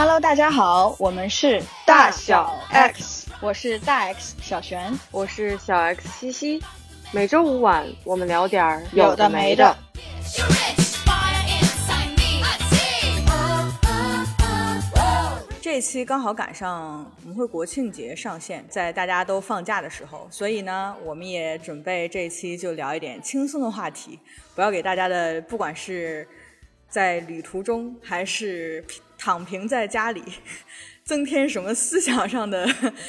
[0.00, 6.62] Hello，大家好，我们是大小 X，我是大 X 小璇，我是小 X 西西。
[7.10, 9.76] 每周五晚，我们聊点儿有的没的。
[15.60, 24.16] 这期刚好赶上我们会国庆节上线，在大家都放假的时候，所以呢，我们也准备这期就聊一点轻松的话题，
[24.54, 26.24] 不要给大家的不管是
[26.88, 28.84] 在旅途中还是
[29.18, 30.22] 躺平在家里，
[31.04, 32.66] 增添什么思想上的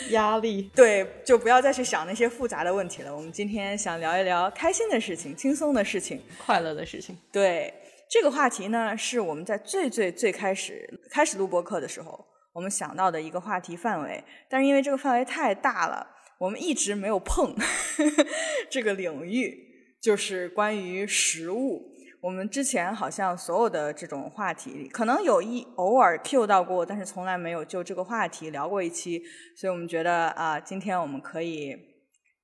[0.09, 0.69] 压力。
[0.75, 3.15] 对，就不要再去想那些复杂的问题了。
[3.15, 7.17] 我们今天想聊一聊开心的事情、轻松的事情、快乐的事情。
[7.31, 7.73] 对，
[8.09, 12.25] 这个话题呢，是我们在最最最开始开始录播课的时候。
[12.51, 16.05] 我们想到的一个话题范围，但是因为这个范围太大了，
[16.39, 17.55] 我们一直没有碰
[18.69, 19.55] 这个领域，
[20.01, 21.88] 就是关于食物。
[22.21, 29.21] 我们之前好像所有的这种话题，可能有一偶尔 Q 到过，但是从来没有就这个话题聊过一期。
[29.55, 31.71] 所以我们觉得啊，今天我们可以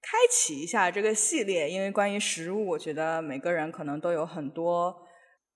[0.02, 4.96] 开启一下这个系列，因为关于食物，我觉得每个人可能都有很多。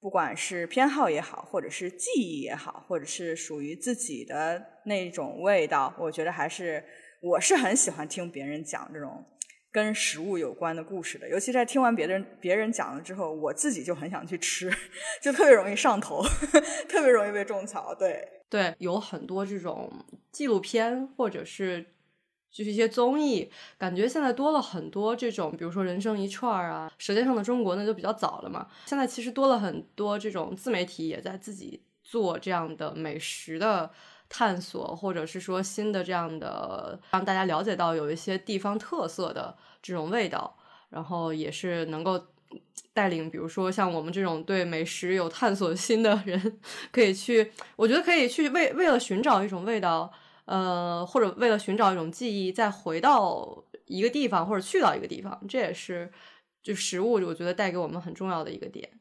[0.02, 6.82] 不管是偏好也好，或者是记忆也好，或者是属于自己的那种味道，我觉得还是
[7.22, 9.26] 我是很喜欢听别人讲这种
[9.72, 11.30] 跟食物有关的故事的。
[11.30, 14.72] 尤其在听完别人别人讲了之后，我自己就很想去吃，
[15.22, 16.24] 就特别容易上头，
[16.88, 17.94] 特别容易被种草。
[17.94, 19.92] 对对，有很多这种
[20.32, 21.86] 纪录片或者是。
[22.52, 28.68] 就是一些综艺，感觉现在多了很多这种，比如说人生一串啊，《舌尖上的中国》那就比较早了嘛。
[28.88, 33.92] 现在其实多了很多这种自媒体也在自己做这样的美食的
[34.30, 40.56] 探索，或者是说新的这样的让大家了解到有一些地方特色的这种味道，
[40.90, 42.28] 然后也是能够
[42.94, 46.60] 带领，比如说像我们这种对美食有探索心的人，
[46.92, 50.12] 可以去，我觉得可以去为为了寻找一种味道。
[50.46, 56.12] 呃，或者为了寻找一种记忆，再回到一个地方，或者去到一个地方，这也是
[56.64, 58.99] 就食物，我觉得带给我们很重要的一个点。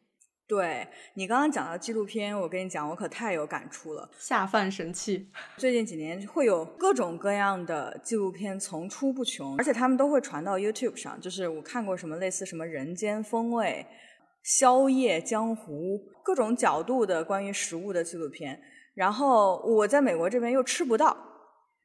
[0.48, 5.28] 对你刚刚讲到纪录片，我跟你讲，我可太有感触了，下饭神器。
[5.59, 11.20] 最近几年会有各种各样的纪录片层出不穷，而且他们都会传到 YouTube 上。
[11.20, 13.87] 就是我看过什么类似什么《人间风味》
[14.42, 18.58] 《宵夜江湖》各种角度的关于食物的纪录片，
[18.94, 21.14] 然后我在美国这边又吃不到。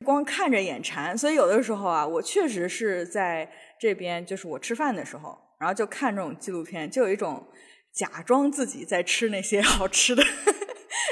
[0.06, 7.42] 光看着眼馋，所以有的时候啊，我确实是在这边，就是我吃饭的时候，然后就看这种纪录片，就有一种
[7.94, 10.24] 假装自己在吃那些 好吃的。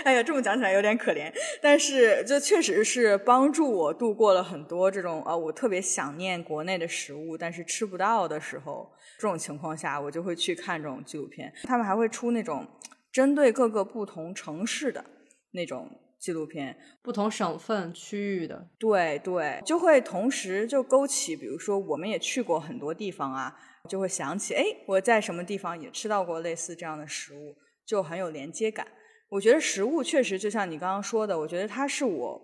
[0.03, 1.31] 哎呀，这么讲起来有点可怜，
[1.61, 11.53] 但是这确实是帮助我度过了很多这种啊，我特别想念国内的食物，但是吃不到的时候，这种情况下，我就会去看这种纪录片。
[11.63, 12.67] 他们还会出那种
[13.11, 15.05] 针对各个不同城市的
[15.51, 15.89] 那种。
[16.21, 23.55] 纪录片，不同省份区域的，对对，就会同时就勾起，比如说我们也去过很多地方啊，
[23.89, 27.55] 就会想起，哎，我在什么地方也吃到过类似这样的食物，
[27.85, 28.87] 就很有连接感。
[29.29, 32.41] 我觉得食物确实就像你刚刚说的，我觉得它是我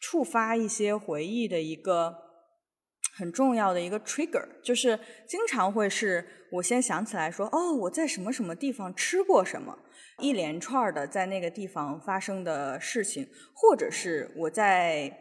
[0.00, 2.14] 触发一些回忆的一个
[3.16, 9.78] 很重要的一个 trigger，就是经常会是我先想起来说，哦，我在什么什么地方吃过什么。
[10.20, 15.12] 一连串的在那个地方发生的事情，或者是我在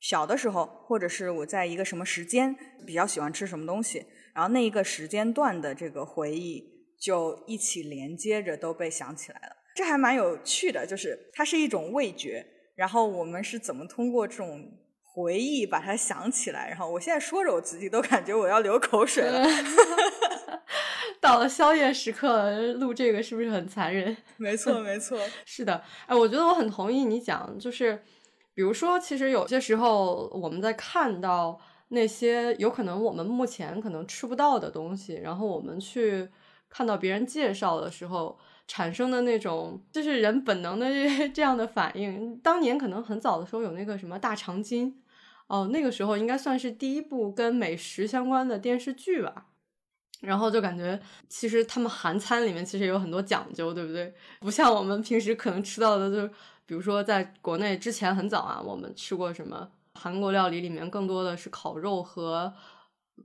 [0.00, 2.54] 小的时候，或者是我在一个什么时间
[2.84, 4.04] 比较喜欢吃什么东西，
[4.34, 6.62] 然后那一个时间段的这个回忆
[6.98, 9.56] 就一起连接着都被想起来了。
[9.74, 14.70] 这还蛮有趣的，就是它是一种味觉，然后我们是怎么通过这种
[15.02, 16.68] 回忆把它想起来？
[16.68, 19.46] 然后我现在说着我自己都感觉我要流口水了。
[21.20, 24.14] 到了宵夜时刻录这个是不是很残忍？
[24.36, 25.82] 没错，没错， 是的。
[26.06, 28.02] 哎，我觉得我很同意你讲，就是
[28.54, 31.58] 比如说，其实有些时候我们在看到
[31.94, 36.28] 那些有可能我们目前可能吃不到的东西，然后我们去
[36.68, 40.86] 看到别人介绍的时候产生的那种，就是人本能的
[41.32, 42.36] 这样的反应。
[42.40, 45.00] 当年可能很早的时候有那个什么大长今，
[45.46, 49.46] 哦，那个时候应该算是第一部跟美食相关的电视剧吧。
[50.20, 50.98] 然后就感觉，
[51.28, 54.14] 其实他们韩餐里面其实有很多讲究，对不对？
[54.40, 56.26] 不像我们平时可能吃到的，就
[56.64, 62.52] 比如说在国内之前很早啊，我们吃过什么韩国料理，里面更多的是烤肉和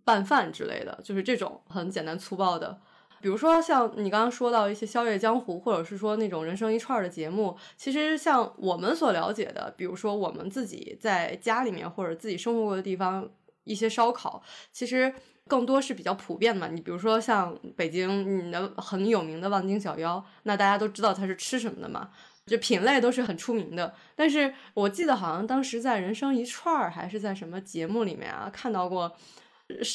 [0.03, 2.79] 拌饭之类的，就是这种很简单粗暴的。
[3.21, 13.29] 比如说像你刚刚说到一些宵夜江湖，或者是说那种人生一串的节目，其实像我们所了解的，比如说我们自己在家里面或者自己生活过的地方，
[13.63, 15.13] 一些烧烤，其实。
[15.47, 22.11] 更多是比较普遍的嘛，你比如说像北京，你的很有名的望京小腰，那大家都知道它是吃什么的嘛，
[22.49, 23.93] 就品类都是很出名的。
[24.15, 29.15] 但是我记得好像当时在《人生一串》还是在什么节目里面啊看到过，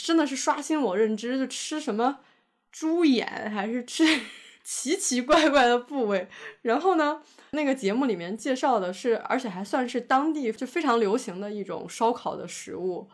[0.05, 2.21] 真的是刷新我认知，就吃什么
[2.73, 4.05] 猪眼还是吃
[4.65, 6.29] 奇奇怪怪的部位。
[6.63, 7.21] 然后呢，
[7.51, 13.11] 那个节目里面介绍的是，而且还算是当地就非常流行的一种烧烤的食物。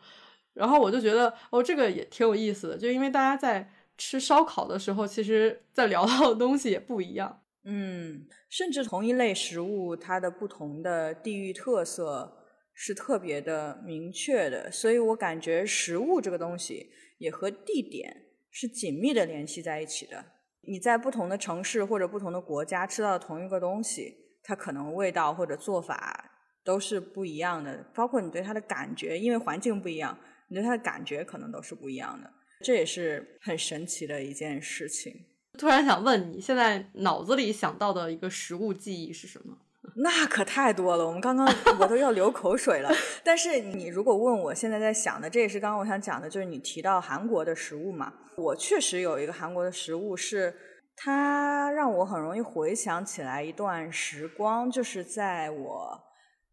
[0.54, 7.39] 然后我就觉得哦，这个也挺有意思的，就因为大家在吃烧烤的时候，其实在聊到的东西也不一样。
[7.64, 20.24] 嗯，甚至同一类食物，它的不同的地域特色是特别的明确的，所以我感觉食物这个东西也和地点是紧密的联系在一起的。
[20.62, 26.30] 你在不同的城市或者不同的国家吃到同一个东西，它可能味道或者做法
[26.64, 30.18] 都是不一样的，包括你对它的感觉，因为环境不一样。
[30.48, 32.28] 你对它的感觉可能都是不一样的，
[32.64, 35.26] 这也是很神奇的一件事情。
[35.60, 39.54] 突然想问你，现在脑子里想到的一个食物记忆是什么？
[39.96, 41.46] 那可太多了，我们刚刚
[41.78, 42.90] 我都要流口水了。
[43.22, 50.54] 但是你如果问我现在在想的，这也是刚刚我想讲的，就是你提到韩国的食物嘛，我确实有一个韩国的食物，是
[50.96, 56.00] 它让我很容易回想起来一段时光，就是在我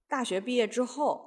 [0.10, 1.27] 大学毕业之后。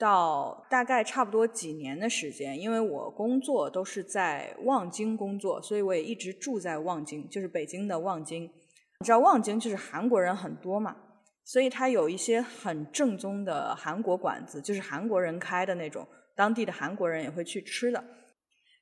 [0.00, 8.44] 到大概差不多几年的时间，因为我工作都是在望京工作，所以我也一直住在望京，就是北京的望京。
[8.44, 10.96] 你知道望京就是韩国人很多嘛，
[11.44, 18.02] 所以它有一些很正宗的韩国馆子，就是韩国人开的那种，当地的韩国人也会去吃的。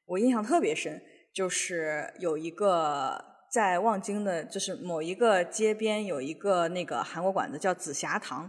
[0.07, 1.03] 我印象特别深，
[1.35, 8.49] 就是有一个在望京的，就是某一个街边有一个那个韩国馆子，叫紫霞堂。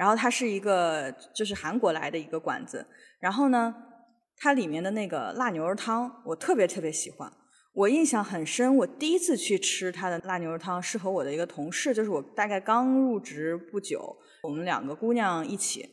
[0.00, 2.86] 然后它是一个就是韩国来的一个馆子，
[3.18, 3.74] 然后呢，
[4.38, 7.30] 它里面的那个辣牛肉汤我特别特别喜欢，
[7.74, 8.74] 我印象很深。
[8.76, 15.86] 我第一次去吃它的辣牛肉汤是和我的一个同事，就是我大概刚入职不久，我们两个姑娘一起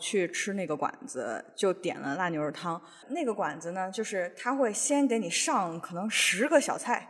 [0.00, 2.82] 去吃那个馆子，就点了辣牛肉汤。
[3.10, 7.08] 那个馆子呢，就是他会先给你上可能十个小菜，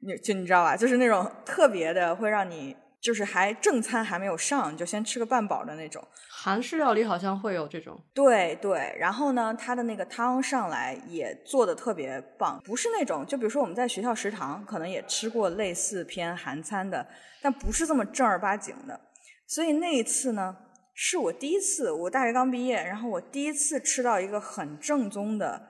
[0.00, 2.76] 你就你知道吧，就是那种特别的会让你。
[3.04, 6.02] 就是还正餐还没有上，就先吃个半饱的那种。
[6.30, 8.00] 韩式料理好像会有这种。
[8.14, 17.06] 对对，然后呢，它的那个汤上来也做的特别棒，不是那种就比如说我们在学校食堂可能也吃过类似偏韩餐的，
[17.42, 18.98] 但不是这么正儿八经的。
[19.46, 20.56] 所以那一次呢，
[20.94, 25.60] 是我第一次，我大学刚毕业，然后我第一次吃到一个很正宗的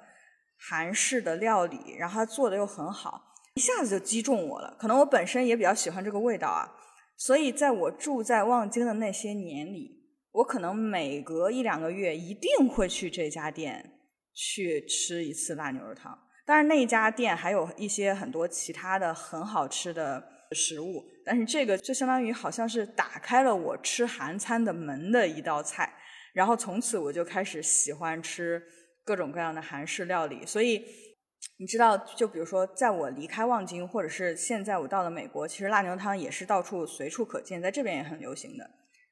[0.71, 3.21] 韩式的料理，然后它做的又很好，
[3.55, 4.77] 一下子就击中我了。
[4.79, 6.71] 可能我本身也比较喜欢这个味道啊。
[7.17, 10.03] 所以，在我住在望京的那些年里，
[10.33, 13.99] 我可能每隔一两个月一定会去这家店
[14.35, 16.19] 去吃一次辣牛肉汤。
[16.45, 20.23] 当然，那家店还有一些很多其他的很好吃的
[20.53, 25.95] 食物，但是这个就相当于好像是打开了我吃韩餐的门的一道菜。
[26.33, 28.61] 然后从此我就开始喜欢吃
[29.05, 30.45] 各种各样的韩式料理。
[30.45, 30.85] 所以。
[31.57, 38.69] 你知道，就比如说，在我离开望京，或者是现在我到了美国，其实辣牛汤也是到处随处可见，在这边也很流行的。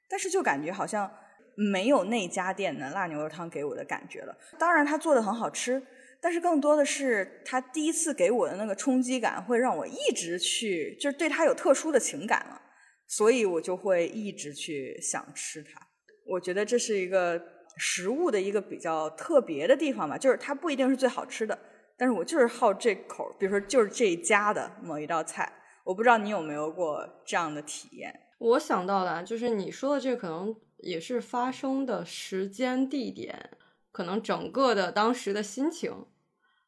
[0.08, 1.10] 但是就感觉好像
[1.56, 4.36] 没有那家店的辣牛肉汤给我的感觉了。
[4.58, 5.80] 当然，它做的很好吃，
[6.20, 12.60] 但是更多的是它第一次给我的那个冲击感，会让我一直去，就是对它有特殊的情感了，
[13.06, 15.80] 所以我就会一直去想吃它。
[16.26, 17.40] 我觉得这是一个
[17.76, 21.56] 食物的一个比较特别的地方吧，就是它不一定是最好吃的。
[22.02, 25.52] 但是我就是好这口，比如说就是这一家的某一道菜，
[25.84, 28.26] 我不知道你有没有过这样的体验。
[28.38, 33.50] 我想到的，就是你说的这，可能也是发生的时间、地点，
[33.92, 36.06] 可能整个的当时的心情，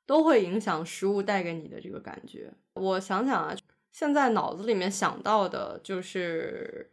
[0.06, 2.52] 都会影响食物带给你的这个感觉。
[2.74, 3.56] 我想想啊，
[3.90, 6.92] 现在脑子里面想到的就是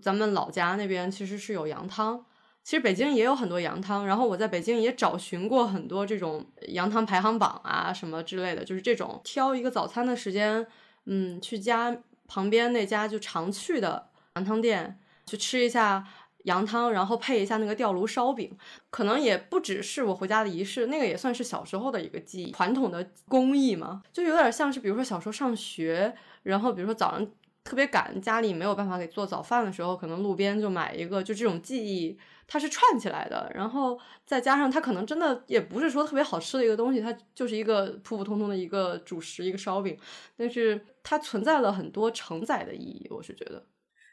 [0.00, 2.24] 咱们老家那边其实是有羊汤。
[2.62, 10.64] 其实北京也有很多羊汤，然后我在北京也找寻过很多这种羊汤排行榜啊什么之类的，就是这种挑一个早餐的时间，
[11.06, 11.96] 嗯，去家
[12.28, 16.06] 旁边那家就常去的羊汤店去吃一下
[16.44, 18.56] 羊汤，然后配一下那个吊炉烧饼，
[18.90, 26.14] 可能也不只是我回家的仪式，那个也算是小时候的一个记忆，传统的工艺嘛，就有点像是比如说小时候上学，
[26.44, 27.26] 然后比如说早上
[27.64, 32.16] 特别赶，家里没有办法给做早饭的时候，可能路边就买一个，就这种记忆。
[32.52, 39.96] 它是串起来的，然后再加上它可能真的也不是说特别好吃的一个东西，它就是一个普普通通的一个主食，一个烧饼，
[40.36, 43.64] 但是它存在了很多承载的意义，我是觉得。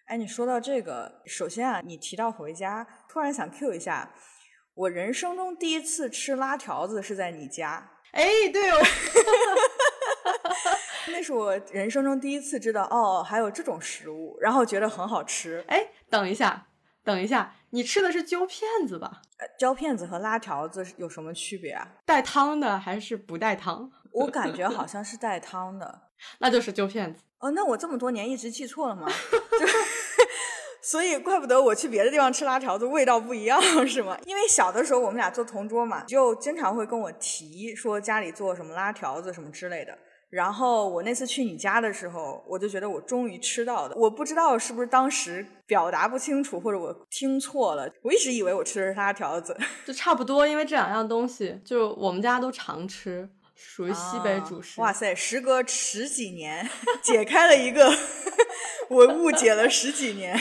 [0.06, 4.14] 哎，你说到这个，首先啊，你提到回家，突然想 Q 一下，
[4.76, 7.90] 我人生中第一次吃拉条子是在你家。
[8.12, 8.78] 哎，对哦。
[11.10, 15.64] 那是我人生中第一次知道哦，还有这种食物，然后觉得很好吃。
[15.68, 16.68] 哎，等一下，
[17.08, 19.22] 等一下，你吃的是揪片子吧？
[19.58, 21.88] 揪片子和拉条子有什么区别啊？
[22.06, 23.90] 带汤的还是不带汤？
[24.12, 26.02] 我感觉好像是带汤的，
[26.40, 27.22] 那就是揪片子。
[27.40, 29.08] 哦，那我这么多年一直记错了吗？
[30.84, 34.18] 所以怪不得我去别的地方吃拉条子味道不一样，是吗？
[34.26, 39.98] 因为小的时候我们俩做同桌嘛，就经常会跟我提说家里做什么拉条子什么之类的。
[40.30, 54.82] 然后我那次去你家的时候，我就觉得我终于吃到的，我不知道是不是当时表达不清楚，或者我听错了，我一直以为我吃的是拉条子， 就差不多，因为这两样东西就我们家都常吃，属于西北主食。
[54.82, 56.70] 哇塞，时隔十几年，
[57.02, 57.90] 解开了一个。
[58.90, 60.38] 我误解了十几年，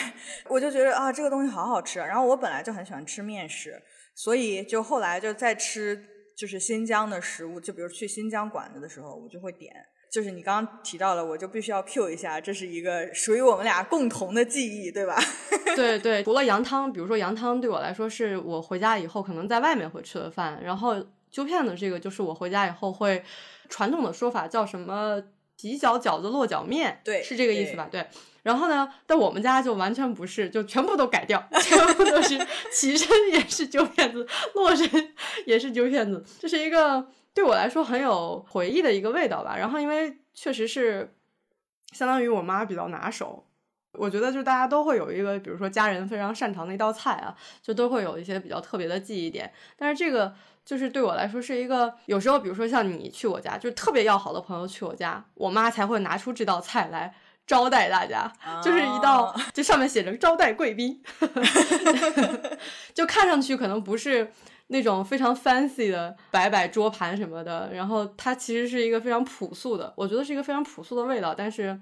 [0.49, 1.99] 我就觉得啊，这个东西好好吃。
[1.99, 3.83] 然后我本来就很喜欢吃面食，
[4.15, 6.05] 所以就后来就在吃
[6.37, 9.73] 就是新疆的食物，就比如去新疆馆子的时候，我就会点。
[10.13, 15.17] 就是你刚刚提到了，我就必须要 Q 一下，这是一个属于我们俩共同的记忆，对吧？
[15.75, 20.95] 对对，除了羊汤，比如说羊汤对我来说是我回家以后可能在外面会吃的饭，然后
[21.31, 23.23] 揪片的这个就是我回家以后会
[23.69, 25.23] 传统的说法叫什么
[25.57, 27.89] 洗脚饺子落脚面，对，是这个意思吧？
[27.91, 28.07] 对。
[28.47, 32.39] 然后呢，但我们家就完全不是，就全部都改掉，全部都是
[32.73, 34.25] 起身也是揪片子，
[34.55, 34.89] 落身
[35.47, 39.57] 也是揪片子，这是一个对我来说很有回忆的一个味道吧。
[39.59, 41.13] 然后因为确实是
[41.91, 43.45] 相当于我妈比较拿手，
[43.95, 49.53] 我觉得就大家都会有一个，比如说家人非常擅长的一道菜啊，就都会有一些比较特别的记忆点。
[49.77, 50.33] 但是这个
[50.65, 57.13] 就是对我来说是一个，有时候比如说像你去我家，就是特别要好的朋友去我家，我妈才会拿出这道菜来。
[57.47, 61.01] 招待大家，就是一道，这上面写着招待贵宾，
[62.93, 64.33] 就看上去可能不是
[64.67, 71.79] 那种非常 fancy 的摆摆桌盘什么的，然后它其实是一个非常朴素的，我觉得是一个非常朴素的味道，但是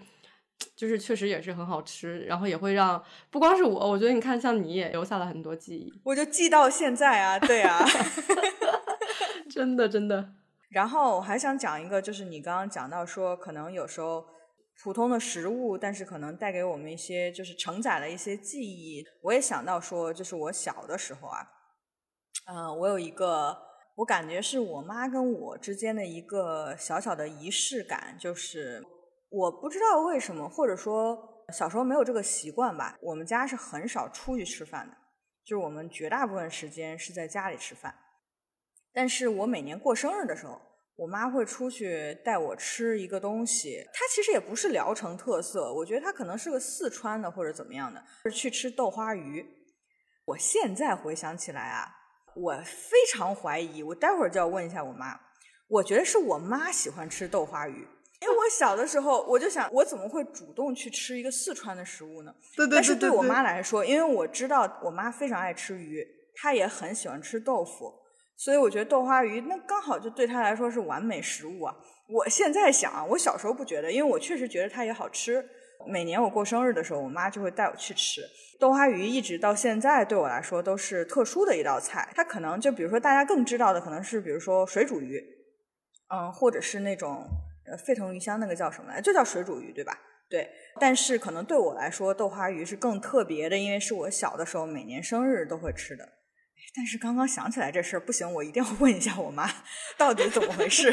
[0.76, 7.82] 就是确实也是很好吃，然后也会让不光是我，我觉得你看像你也留下了很多记忆，我就记到现在啊，对啊，
[9.50, 10.28] 真的真的。
[10.68, 14.26] 然后我还想讲一个，就是你刚刚讲到说，可能有时候。
[14.82, 19.02] 普通的食物，但是可能带给我们一些，就是承载了一些记忆。
[19.22, 21.38] 我也想到说，就是我小的时候啊，
[22.46, 23.56] 嗯，我有一个，
[23.96, 28.84] 我感觉是我妈跟我之间的一个小小的仪式感，就是
[29.30, 34.96] 我不知道为什么，或者说小时候没有这个习惯吧，我们家是很少出去吃饭的，
[35.44, 37.94] 就是我们绝大部分时间是在家里吃饭。
[38.92, 40.60] 但是我每年过生日的时候。
[40.96, 49.44] 我妈会出去带我吃一个东西，它其实也不是聊城特色，我觉得它可能是个四川的或者怎么样的，是去吃豆花鱼。
[50.26, 51.88] 我现在回想起来啊，
[52.36, 55.18] 我非常怀疑，我待会儿就要问一下我妈，
[55.68, 57.86] 我觉得是我妈喜欢吃豆花鱼，
[58.20, 62.32] 因为我小的时候我就想，我怎么会主动去吃一个四川的食物呢？
[62.56, 62.76] 对对对。
[62.76, 67.92] 但是对我妈来说，因为我知道我妈非常爱吃鱼，她也很喜欢吃豆腐。
[68.44, 71.74] 所以我觉得豆花鱼那刚好就对他来说是完美食物啊！
[72.10, 75.42] 我现在想啊，我小时候不觉得，因为我确实觉得它也好吃。
[75.86, 78.20] 每年我过生日的时候，我妈就会带我去吃
[78.60, 82.06] 豆花鱼，一直到现在对我来说都是特殊的一道菜。
[82.14, 85.24] 它可能就比如说大家更知道的，可能是比如说水煮鱼，
[86.14, 87.26] 嗯，或者是那种
[87.82, 89.98] 沸腾鱼香那个叫什么来，就叫水煮鱼对吧？
[90.28, 90.50] 对。
[90.78, 96.06] 但是可能对我来说，豆花鱼是更特别的，因为是我小的时候每年生日都会吃的。
[96.76, 99.48] 但是刚刚想起来这事儿不行，我一定要问一下我妈，
[99.96, 100.92] 到底怎么回事？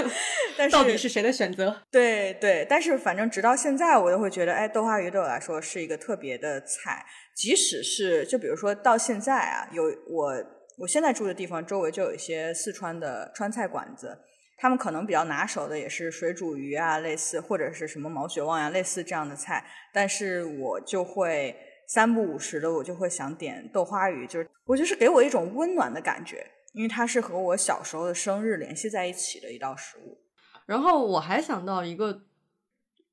[0.58, 1.74] 但是到底是谁的选择？
[1.90, 7.06] 对对，但是反正直到现在，我都会觉得，哎，豆花鱼对我来说是一个特别的菜。
[7.34, 10.34] 即使是就比如说到现在啊，有我
[10.76, 14.18] 我现在住的地方周围就有一些四川的川菜馆子，
[14.58, 19.64] 他们可能比较拿手的也是水煮鱼啊，类似或者是什么毛血旺呀，类似这样的菜。
[19.94, 21.56] 但是我就会。
[21.92, 30.18] 三不五时的，我就会想点豆花鱼，就是我就是给我一种温暖的感觉，因为它是和我小时候的生日联系在一起的一道食物。
[30.64, 32.22] 然后我还想到一个，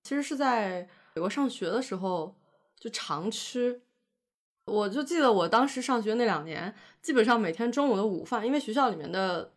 [0.01, 2.37] 其实是在美国上学的时候
[2.79, 3.81] 就常吃。
[4.63, 9.51] 我就记得我当时上学那两年，基本上每天中午的午饭，因为学校里面的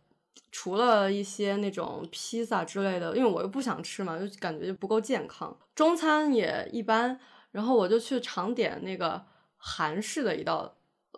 [0.51, 5.57] 除了一些那种披萨之类的，因为我又不想吃嘛，就感觉就不够健康。
[5.73, 7.17] 中餐也一般。
[7.53, 9.23] 然后我就去常点那个
[9.55, 10.75] 韩式的一道，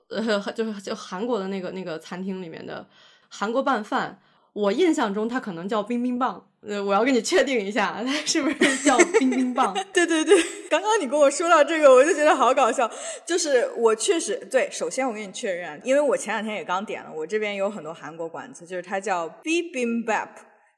[0.09, 2.87] 呃， 就是就韩国的那个那个餐厅里面的
[3.27, 4.21] 韩国拌饭。
[4.53, 9.73] 我印象中它可能叫冰冰棒，呃，我要跟你确定一下，它是不是叫冰冰棒？
[9.91, 10.33] 对对对，
[10.69, 12.89] 刚刚你跟我说到这个，我就觉得好搞笑。
[13.25, 20.29] 就是我确实对，首先我跟你确认，因为我前两天也刚点了，我这边有很多韩国馆子，就是它叫 bibimbap，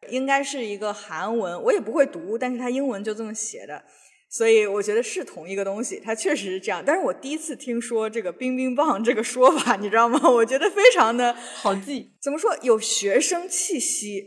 [0.10, 3.84] 应该是一个韩文，我也不会读，但是它英文就这么写的，
[4.38, 6.84] 所以我觉得是同一个东西，它确实是这样。
[6.86, 10.30] 但是我第一次听说这个“冰冰棒”这个说法，你知道吗？
[10.30, 14.24] 我觉得非常的 好记，怎么说有学生气息，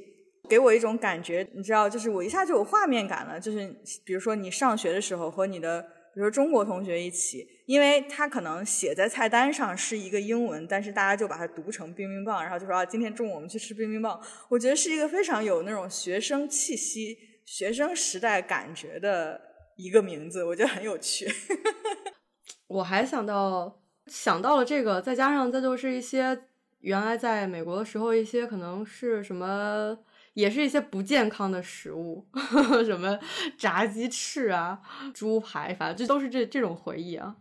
[0.48, 3.38] 给我一种感觉，你知道，就是我一下就有画面感了。
[3.38, 3.72] 就是
[4.04, 5.86] 比如说你上学的时候和你的。
[6.12, 14.20] 比如说中国同学一起，因为他可能写在菜单上是一个英文，但是大家就把它读成冰冰棒，然后就说啊，今天中午我们去吃冰冰棒。
[14.48, 19.40] 我觉得是一个非常有那种学生气息、学生时代感觉的
[19.80, 21.28] 一个名字，我觉得很有趣。
[22.68, 26.44] 我还想到想到了这个，再加上再就是一些
[26.80, 29.98] 原来在美国的时候一些可能是什么。
[30.34, 32.24] 也是一些不健康的食物，
[32.86, 33.18] 什么
[33.58, 34.80] 炸鸡翅啊、
[35.12, 37.34] 猪排，反正这都是这这种回忆啊。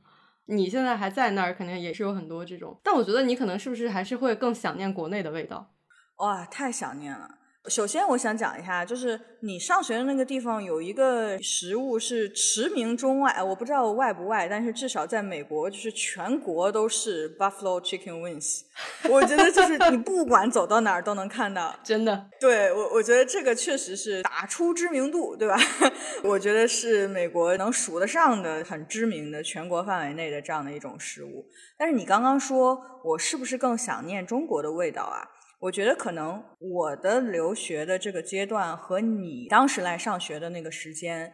[0.48, 2.82] 你现在还在那儿，肯定也是有很多这种。
[2.84, 5.72] 但我觉得你可能是不是还是会更想念国内的味道？
[6.18, 7.38] 哇，太想念了。
[7.70, 18.62] 首先，我想讲一下，就是你上学的那个地方有一个食物是驰名中外，我不知道外不外，但是至少在美国，就是全国都是 Buffalo Chicken Wings。
[19.10, 22.26] 我觉得就是你不管走到哪儿都能看到， 真的。
[22.40, 25.56] 对我，我觉得这个确实是打出知名度，对吧？
[26.24, 31.46] 我觉得是美国能数得上的很知名的全国范围内的这样的一种食物。
[31.78, 35.28] 但是你刚刚说我是不是更想念中国的味道啊？
[35.60, 41.34] 我觉得可能我的留学的这个阶段和你当时来上学的那个时间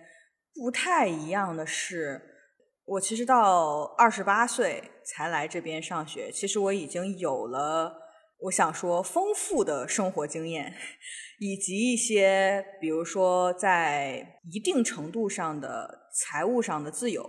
[0.53, 2.20] 不太一样的是，
[2.86, 8.01] 我其实到二十八岁才来这边上学，其实我已经有了
[8.39, 10.74] 我想说丰富的生活经验，
[11.39, 17.24] 以及一些比如说在一定程度上的财务上的自由，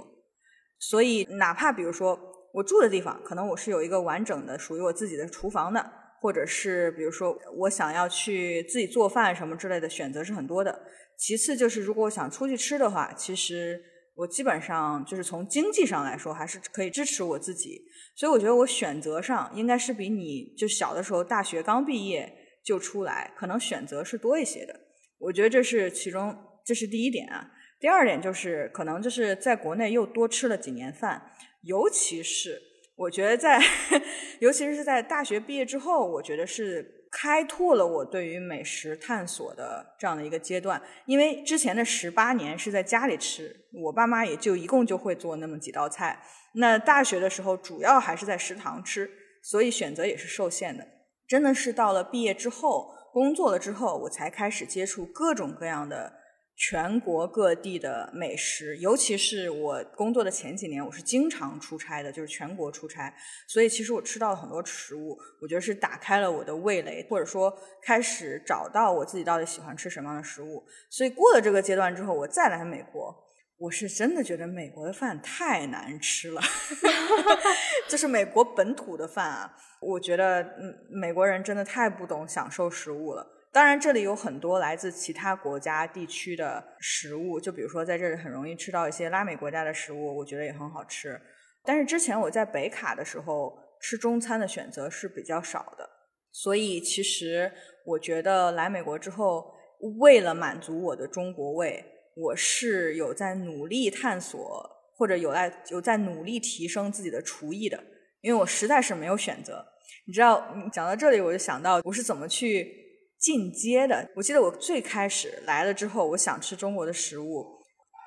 [0.79, 2.19] 所以哪怕比如说
[2.55, 6.06] 我住的地方，可能我是有一个完整的属于我自己的厨房的。
[6.21, 10.81] 或者是比如说我想要去自己做饭什么之类的选择是很多的。
[11.19, 13.83] 其次就是如果我想出去吃的话，其实
[14.15, 17.83] 我基本上就是从经济上来说还是可以支持我自己。
[18.15, 22.33] 所以我觉得我选择上应该是比你就小的时候大学刚毕业
[22.65, 24.79] 就出来，可能选择是多一些的。
[25.19, 27.51] 我觉得这是其中这是第一点啊。
[27.79, 32.61] 第二点就是可能就是在国内又多吃了几年饭，尤其是。
[32.97, 33.61] 我觉得在，
[34.41, 40.81] 尤其是在大学毕业之后，我觉得是开拓了我对于美食探索的这样的一个阶段。
[41.05, 43.55] 因为之前的十八年是在家里吃，
[43.85, 46.23] 我爸妈也就一共就会做那么几道菜。
[46.55, 49.11] 那大学的时候主要还是在食堂吃，
[49.43, 50.87] 所以选择也是受限的。
[51.29, 56.11] 真的是到了毕业之后，工作了之后，我才开始接触各种各样的。
[56.57, 63.15] 全国各地的美食，尤其是我工作的前几年，我是经常出差的，就是全国出差，
[63.47, 70.65] 所以其实我吃到了很多食物，我觉得是打开了我的味蕾，或者说开始找到我自己到底喜欢吃什么样的食物。
[70.89, 73.15] 所以过了这个阶段之后，我再来美国，
[73.59, 76.41] 我是真的觉得美国的饭太难吃了，
[77.87, 83.35] 就是美国本土的饭啊，我觉得嗯，美国人真的太不懂享受食物了。
[83.57, 91.19] 当然，这里有很多来自其他国家地区的食物，就比如说在这里很容易吃到一些拉美国家的食物，我觉得也很好吃。
[91.65, 95.89] 但是之前我在北卡的时候吃中餐的选择是比较少的，
[96.31, 97.51] 所以其实
[97.87, 99.55] 我觉得来美国之后，
[100.01, 101.83] 为了满足我的中国胃，
[102.15, 107.83] 我是有在努力探索或者有在有在努力提升自己的厨艺的，
[108.21, 109.65] 因为我实在是没有选择。
[110.07, 112.85] 你知道，讲到这里我就想到我是怎么去。
[113.19, 117.45] 进阶的，我记得我最开始来了之后，我想吃中国的食物，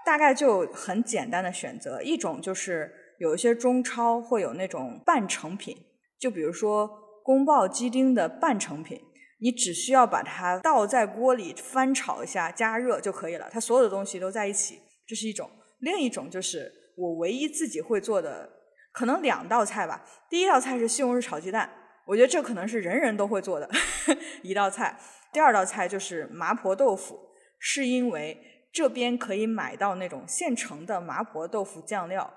[0.05, 5.75] 大概就很简单的选择，一种就是有一些中超会有那种半成品，
[6.19, 6.89] 就比如说
[7.23, 9.01] 宫爆鸡丁的半成品，
[9.41, 15.49] 你只需要把它倒在锅里翻炒一下，加热就可以了，它所有的东西都在一起，这是一种。
[15.79, 18.49] 另一种就是我唯一自己会做的，
[18.91, 20.05] 可能两道菜吧。
[20.29, 21.69] 第一道菜是西红柿炒鸡蛋。
[22.09, 23.69] 我觉得这可能是人人都会做的
[24.41, 24.99] 一道菜。
[25.31, 27.19] 第二道菜就是麻婆豆腐，
[27.59, 28.35] 是因为
[28.73, 32.33] 这边可以买到那种现成的麻婆豆腐酱料，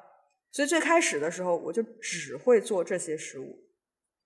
[0.51, 3.57] 所以最开始的时候我就只会做这些食物。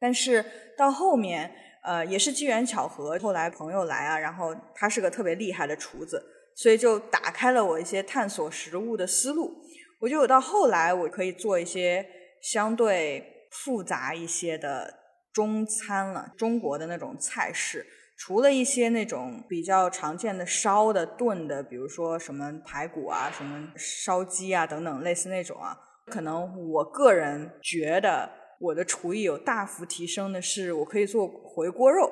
[0.00, 0.44] 但是
[0.76, 1.54] 到后面，
[1.84, 6.20] 呃，也是机缘巧合，后来朋友来啊，然后他是个特别厉害的厨子，
[6.56, 9.62] 所以就打开了我一些探索食物的思路。
[10.00, 12.04] 我觉得我到后来我可以做一些
[12.42, 15.05] 相对复杂一些的。
[15.36, 32.10] 中餐了，中国的那种菜式，除了一些那种比较常见的烧的、炖的，比如说什么排骨啊、什么烧鸡啊等等，类似那种啊，可能我个人觉得我的厨艺有大幅提升的是，我可以做回锅肉。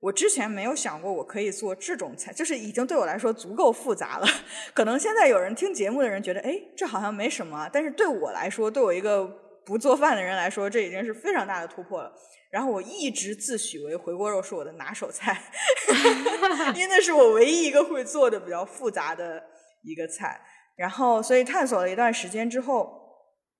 [0.00, 4.26] 我之前没有想过我可以做这种菜，就是已经对我来说足够复杂了。
[4.72, 9.28] 可能现在有人听节目的人觉得，哎，这好像没什么，但是对我来说，对我一个
[9.66, 12.12] 不做饭的人来说，这已经是非常大的突破了。
[12.50, 15.42] 然后我一直自诩为回锅肉是我的拿手菜，
[16.74, 19.42] 因为那是我唯一一个会做的比较复杂的
[19.82, 20.40] 一个菜。
[20.76, 22.90] 然后，所以探索了一段时间之后，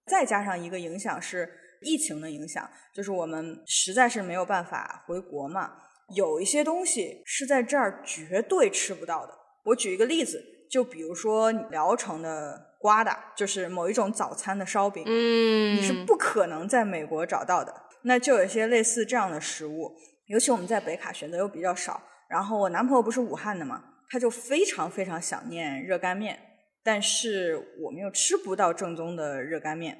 [0.07, 1.49] 再加上一个影响是
[1.83, 5.73] 疫情的影响，就是我们实在是没有办法回国嘛。
[6.15, 9.37] 有一些东西是在这儿绝对吃不到的。
[9.65, 17.75] 我举一个例子，就比如说聊城的瓜达，就是某一种早餐的烧饼，嗯，你是不可能在美国找到的。
[18.03, 19.93] 那就有一些类似这样的食物，
[20.27, 22.03] 尤其我们在北卡选择又比较少。
[22.29, 26.39] 然后我男朋友不是武汉的嘛，他就非常非常想念热干面，
[26.83, 29.99] 但是我们又吃不到正宗的热干面，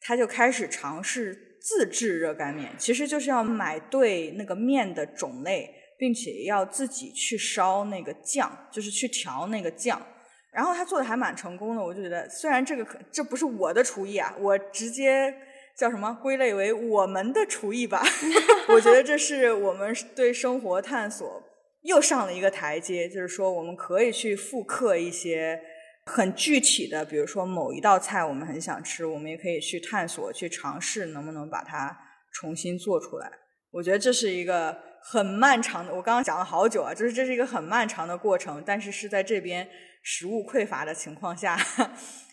[0.00, 1.48] 他就开始尝试。
[1.64, 10.04] 自制热干面其实就是要买对那个面的种类，并且要自己去烧那个酱，就是去调那个酱。
[10.52, 15.32] 然后他做的还蛮成功的，我就觉得虽然这个可这不是我的厨艺啊，我直接
[15.78, 18.02] 叫什么归类为我们的厨艺吧。
[18.74, 21.40] 我觉得这是我们对生活探索
[21.82, 25.60] 又上了一个台阶，就是说我们可以去复刻一些。
[26.04, 31.96] 很具体的，比如说某一道菜我们很想吃，我们也可以去探索、去尝试，能不能把它
[32.32, 33.30] 重新做出来。
[33.70, 39.68] 我觉得这是一个很漫长的，我刚刚讲了好久啊，就是这是一个很漫长的过程，但是是在这边
[40.02, 41.58] 食物匮乏的情况下，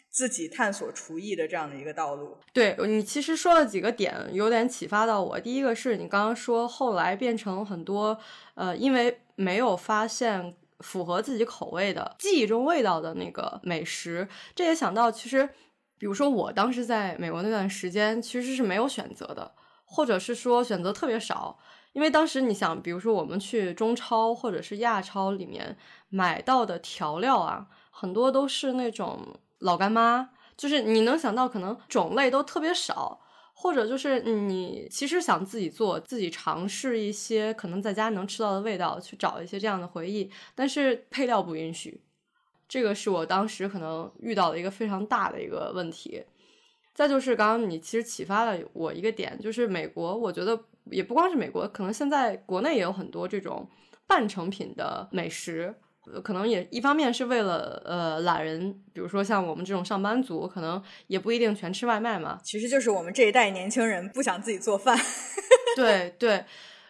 [0.10, 2.38] 自己探索厨艺的这样的一个道路。
[2.54, 5.40] 对你其实说了几个点，有点启发到我。
[5.40, 8.18] 第一个是你刚刚说后来变成很多，
[8.56, 10.56] 呃，因为没有发现。
[10.80, 15.46] 符合自己口味的记忆中味道的那个美食，这也想到，其实，
[15.98, 19.52] 比如说我当时在美国那段时间，其实是没有选择的，
[19.84, 21.60] 或者是说选择特别少，
[21.94, 25.78] 因为当时你想，比如说我们去中超或者是亚超里面
[26.10, 33.22] 买到的调料啊，很多都是那种老干妈，就是你能想到可能种类都特别少。
[33.62, 42.02] 或者就是你其实想自己做，自己尝试一些可能在家能吃到的味道，去找一些这样的回忆，但是配料不允许，
[42.70, 46.24] 这个是我当时可能遇到的一个非常大的一个问题。
[46.96, 53.70] 再就是刚刚你其实启发了我一个点，就是美国，我觉得也不光是美国，可能现在国内也有很多这种
[54.08, 55.76] 半成品的美食。
[56.24, 62.40] 可能也一方面是为了呃懒人，比如说像我们这种上班族，可能也不一定全吃外卖嘛。
[62.44, 64.98] 其实就是我们这一代年轻人不想自己做饭。
[65.76, 66.44] 对对，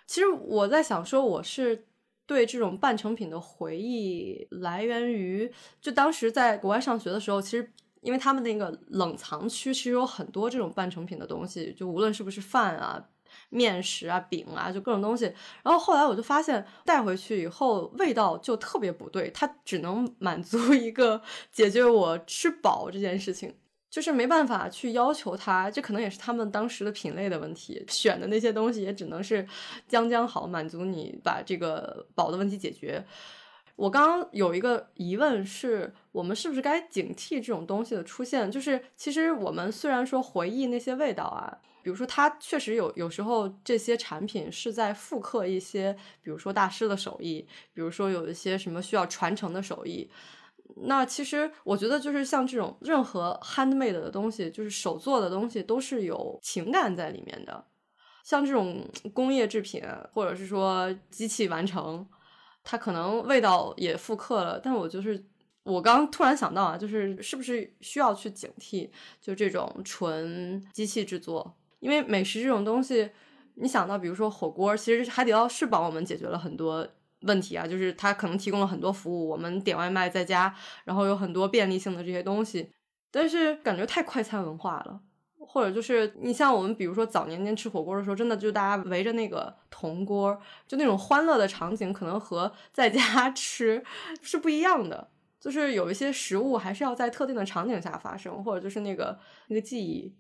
[0.07, 1.85] 其实我在想说，我是
[2.25, 13.05] 对这种半成品的回忆来源于，就当时在国外上学的时候，其实因为他们那个冷藏区其实有很多这种半成品的东西，就无论是不是饭啊。
[13.49, 15.25] 面食啊，饼啊，就各种东西。
[15.63, 21.21] 然后后来我就发现，带回去以后味道就特别不对，它只能满足一个
[21.51, 23.55] 解决我吃饱这件事情，
[23.89, 25.71] 就是没办法去要求它。
[25.71, 29.47] 这可能也是他们当时的品类的问题，选的那些东西也只能是
[29.87, 33.03] 将将好，满足你把这个饱的问题解决。
[33.75, 38.51] 我刚刚有一个疑问是，我们是不是该警惕这种东西的出现？
[38.51, 41.57] 就是其实我们虽然说回忆那些味道啊。
[41.81, 50.09] 比如说，它确实有有时候这些产品是在复刻一些，比如说大师的手艺，比如说有一些什么需要传承的手艺。
[50.81, 57.65] 那其实我觉得，就是像这种任何 handmade 的东西，就是手做的东西，都是有情感在里面的。
[58.23, 62.07] 像这种工业制品，或者是说机器完成，
[62.63, 64.59] 它可能味道也复刻了。
[64.59, 65.25] 但我就是
[65.63, 68.89] 我刚突然想到啊，就是是不是需要去警惕，
[69.19, 71.55] 就这种纯机器制作。
[71.79, 73.09] 因为美食这种东西，
[73.55, 76.87] 你想到比如说火锅，其实海底捞是帮我们解决了很多
[77.21, 82.71] 问题啊，就是它可能提供了很多服务，我们点外卖在家，然后有很多便利性的这些东西，
[83.11, 85.01] 但是感觉太快餐文化了，
[85.37, 93.83] 或者就是你像我们比如说早年间吃火锅的时候，真的就大家围着那个铜锅，就那种欢乐的场景，可能和在家 吃
[94.21, 100.15] 是不一样的，就是有一些食物还是要在特定的场景下发生，或者就是那个那个记忆。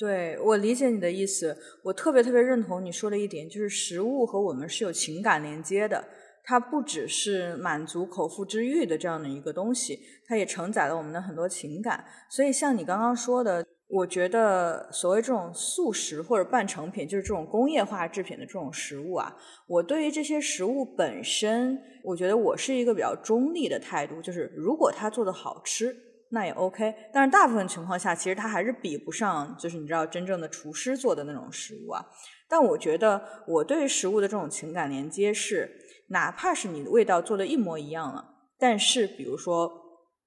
[0.00, 6.02] 对我理解你的意思，我特别特别认同你说的一点，就是食物和我们是有情感连接的，
[6.42, 12.02] 它不只是满足口腹之欲的这样的一个东西，它也承载了我们的很多情感。
[12.30, 19.36] 所以像你刚刚说的，我觉得所谓这种速食或者半成品，就是这种工业化制品的这种食物啊，
[19.66, 25.94] 我对于这些食物本身，我觉得我是一个比较中立的态度，就是如果它做的好吃。
[26.30, 32.04] 那也 OK，但是大部分情况下，其实它还是比不上，就是你知道真正的厨师做的那种食物啊。
[32.48, 35.70] 但我觉得我对食物的这种情感连接是，
[36.08, 38.24] 哪怕是你的味道做的一模一样了，
[38.58, 39.70] 但是比如说，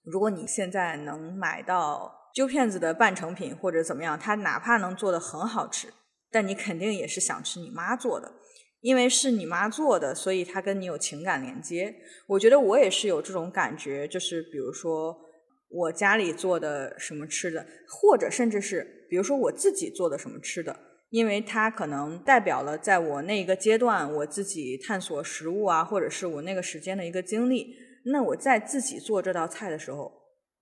[0.04, 5.88] 如果你现在能买到揪片子的半成品或者怎么样，它哪怕能做的很好吃，
[6.30, 8.32] 但你肯定也是想吃你妈做的。
[8.82, 11.96] 因为是你妈做的，所以她跟你有情感连接。
[12.28, 15.18] 我觉得我也是有这种感觉，就是比如说
[15.74, 20.78] 我家里做的什么吃的，或者甚至是比如说我自己做的什么吃的，
[21.10, 27.76] 因为它可能代表了在我那一个阶段我自己探索食物啊，或者是我那个时间的一个经历。
[28.06, 30.12] 那我在自己做这道菜的时候，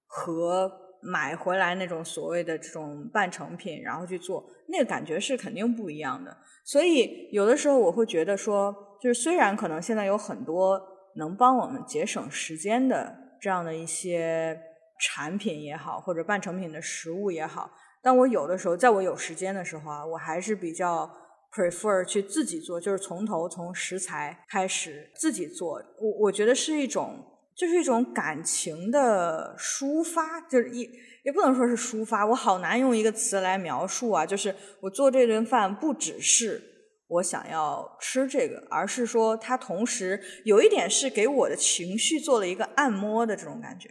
[0.06, 0.71] 和
[1.02, 6.38] 买回来那种所谓的这种半成品，然后去做，那个感觉是肯定不一样的。
[6.63, 8.71] 所以，有的时候我会觉得说，
[9.02, 10.80] 就是虽然可能现在有很多
[11.15, 14.56] 能帮我们节省时间的这样的一些
[15.02, 17.72] 产品也好，或者半成品的食物也好，
[18.04, 21.12] 但我有的时候在我有时间的时候啊，我还是比较
[21.52, 25.84] prefer 去自己做，就是从头从食材开始自己做。
[26.00, 30.90] 我我觉得是一种，就是一种感情的抒发，就是一。
[31.24, 34.26] 也不能说是抒发，我好难用一个词来描述啊。
[34.26, 36.60] 就是我做这顿饭，不只是
[37.08, 43.90] 我想要吃这个，而是说它同时有一点是给我的情绪做了一个按摩的这种感觉。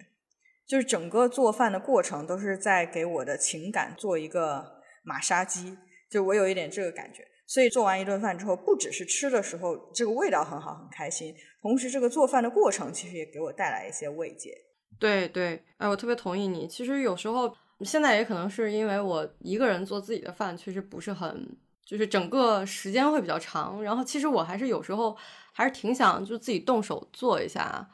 [0.70, 4.64] 就是整个做饭的过程都是在给我的情感做一个
[5.02, 5.76] 马杀鸡，
[6.09, 7.26] 就我有一点这个感觉。
[7.44, 14.56] 所以做完一顿饭之后，不只是吃的时候这个味道很好很开心，同时这个做饭的过程其实也给我带来一些慰藉。
[15.00, 16.68] 对对，哎，我特别同意你。
[16.68, 23.83] 其实有时候，现在也可能是因为我一个人做自己的饭，确实不是很，就是整个时间会比较长。
[23.83, 25.16] 然后，其实我还是有时候
[25.52, 27.90] 还是挺想就自己动手做一下，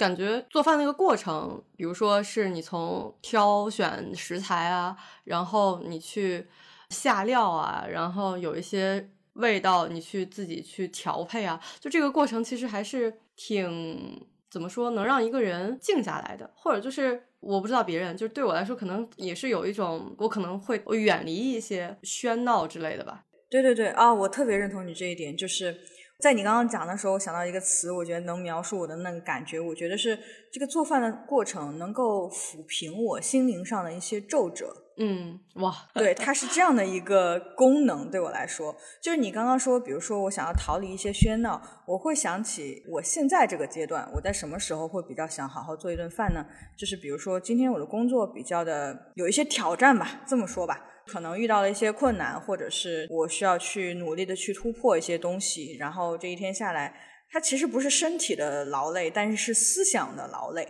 [0.00, 6.46] 感觉做饭那个过程，比如说是你从挑选食材啊，然后你去
[6.88, 14.26] 下料啊，然后有一些味道你去自己去调配啊，就这个过程其实还是挺。
[14.50, 23.22] 怎么说能让一个人静下来的，或者就是我不知道别人，就是对我来说，可能也是有一种我可能会远离一些喧闹之类的吧。
[23.48, 25.78] 对对对啊，我特别认同你这一点，就是
[26.20, 30.18] 在你刚刚讲的时候，我想到一个词，我觉得能描述我的那个感觉，我觉得是
[30.52, 34.74] 这个做饭的过程能够抚平我心灵上的一些皱褶。
[35.02, 46.44] 嗯，哇，对，它是这样的一个功能，对我来说，就是你刚刚说，比如说我想要逃离一些喧闹，我会想起我现在这个阶段，我在什么时候会比较想好好做一顿饭呢？
[46.76, 56.94] 就是比如说今天我的工作比较的有一些挑战吧，这么说吧，可能遇到了一些困难，或者是我需要去努力的去突破一些东西，然后这一天下来，
[57.30, 60.62] 它其实不是身体的劳累，但是是思想的劳累，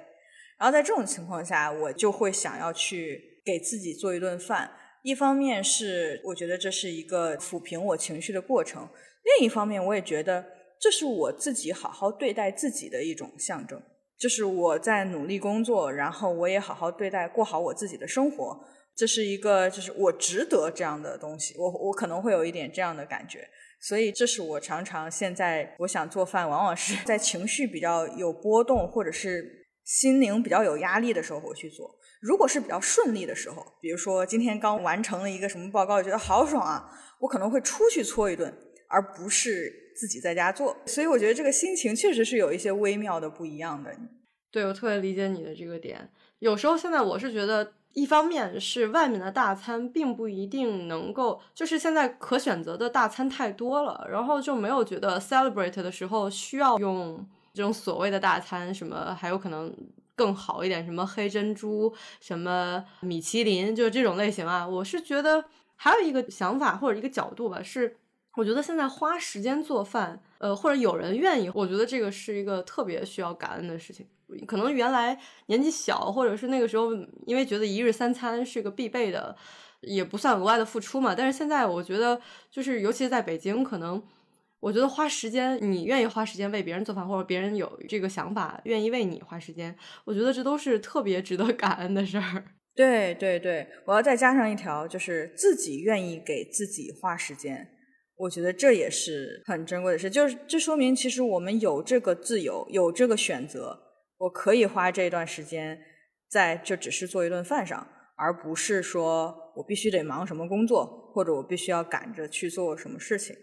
[0.58, 3.28] 然后在这种情况下，我就会想要去。
[3.42, 4.70] 给自己做一顿饭，
[5.02, 8.86] 一方面是我觉得这是一个抚平我情绪的过程，
[9.24, 10.44] 另一方面我也觉得
[10.78, 13.82] 这是我自己好好对待自己的一种象征，
[14.18, 18.62] 就是我在努力工作，然后我也好好对待过好我自己的生活，
[19.00, 23.48] 这是一个就是我值得这样的东西，我我可能会有一点这样的感觉，
[23.80, 31.90] 所以这是我常常现在我想做饭，往往是在情绪比较有波动或者是心灵比较有压力的时候我去做。
[32.20, 36.86] 如果是比较顺利的时候，比如说今天刚完成了一个什么报告，觉得好爽啊，
[37.20, 38.54] 我可能会出去搓一顿，
[38.90, 40.76] 而不是自己在家做。
[40.84, 43.96] 所以我觉得这个心情确实是有一些微妙的不一样的。
[44.50, 46.10] 对，我特别理解你的这个点。
[46.40, 59.74] 有时候现在我是觉得，一方面是外面的大餐并不一定能够，就是现在可选择的大餐太多了，然后就没有觉得 celebrate 的时候需要用这种所谓的大餐，什么还有可能。
[60.16, 64.68] 更好一点，什么黑珍珠，什么米其林，就这种类型啊。
[64.68, 65.42] 我是觉得
[65.76, 67.96] 还有一个想法或者一个角度吧，是
[68.36, 74.06] 我觉得现在花时间做饭，呃，或者有人愿意，我觉得这个是一个特别需要感恩的事情。
[74.46, 76.92] 可能原来年纪小，或者是那个时候，
[77.26, 79.36] 因为觉得一日三餐是个必备的，
[79.82, 81.14] 也不算额外的付出嘛。
[81.14, 84.02] 但是现在我觉得，就是尤其是在北京，可能。
[84.62, 92.44] 我觉得花时间，你愿意花时间为别人做饭，或者别人有这个想法，愿意为你花时间，我觉得这都是特别值得感恩的事儿。
[92.76, 97.66] 对对对，我要再加上一条，就是自己愿意给自己花时间，
[98.18, 100.10] 我觉得这也是很珍贵的事。
[100.10, 103.80] 就是这说明，其实我们有这个自由，有这个选择，
[104.20, 105.80] 我可以花这段时间
[106.28, 113.34] 在就只是做一顿饭上，而不是说我必须得忙什么工作，或者我必须要赶着去做什么事情。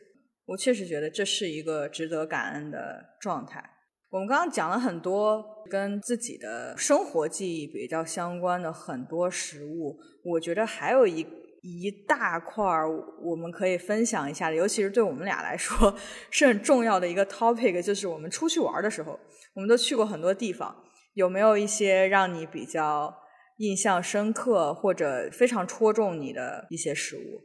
[0.46, 3.63] 我确实觉得这是一个值得感恩的状态。
[4.10, 11.28] 我们刚刚讲了很多跟自己的生活记忆比较相关的很多食物，我觉得还有一
[11.62, 12.88] 一大块儿
[13.22, 15.94] 我们可以分享一下的，尤其是对我们俩来说
[16.32, 19.20] 是很重要的一个 topic，就是我们出去玩的时候，
[19.58, 20.84] 我们都去过很多地方，
[21.15, 23.17] 有没有一些让你比较
[23.58, 27.41] 印象深刻或者非常戳中你的一些食物？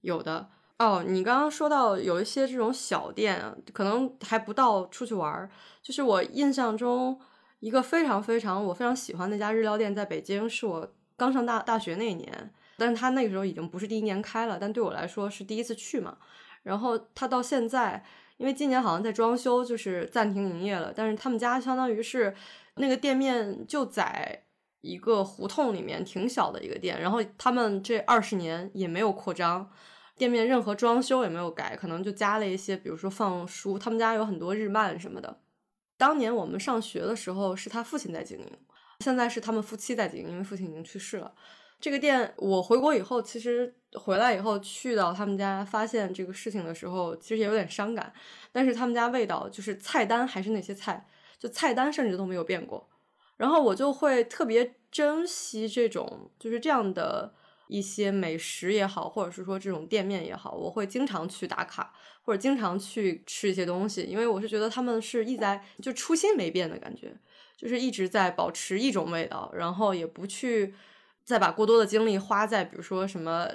[0.00, 0.48] 有的。
[0.78, 5.50] 哦，你刚刚说到有一些这种小店，可能还不到出去玩儿。
[5.82, 7.18] 就是我印象中
[7.58, 16.16] 一个非常非常我非常喜欢那家日料店，在北京，是我刚上大大学那年，但是他那个时候已经不是第一年开了，但对我来说是第一次去嘛。
[16.62, 18.04] 然后他到现在，
[18.36, 20.92] 因为今年好像在装修，就是暂停营业了。
[20.94, 22.34] 但是他们家相当于是
[22.76, 24.44] 那个店面就在
[24.82, 27.00] 一个胡同里面，挺小的一个店。
[27.00, 29.70] 然后他们这二十年也没有扩张。
[30.16, 33.78] 店面任何装修也没有改，可能就加了一些，比如说放书。
[33.78, 35.40] 他们家有很多日漫什么的。
[35.98, 38.46] 当年我们上学的时候是他父亲在经营，
[39.00, 41.34] 现在是他们夫妻在经营，因为父亲已经去世了。
[41.78, 48.12] 这个店我回国以后，其实回来以后去到他们家，发现这个事情的时候，其实也有点伤感。
[48.52, 51.06] 但是他们家味道就是菜单还是那些菜，
[51.38, 52.88] 就菜单甚至都没有变过。
[53.36, 57.34] 然后我就会特别珍惜这种就是这样的。
[57.68, 67.12] 一些美食也好，或者是说这种店面也好，我会经常去打卡，或者经常去吃一些东西，因为我是觉得他们是一在就初心没变的感觉，
[67.56, 70.76] 就是一直在保持一种味道，然后也不去
[71.24, 73.50] 再把过多的精力花在比如说什么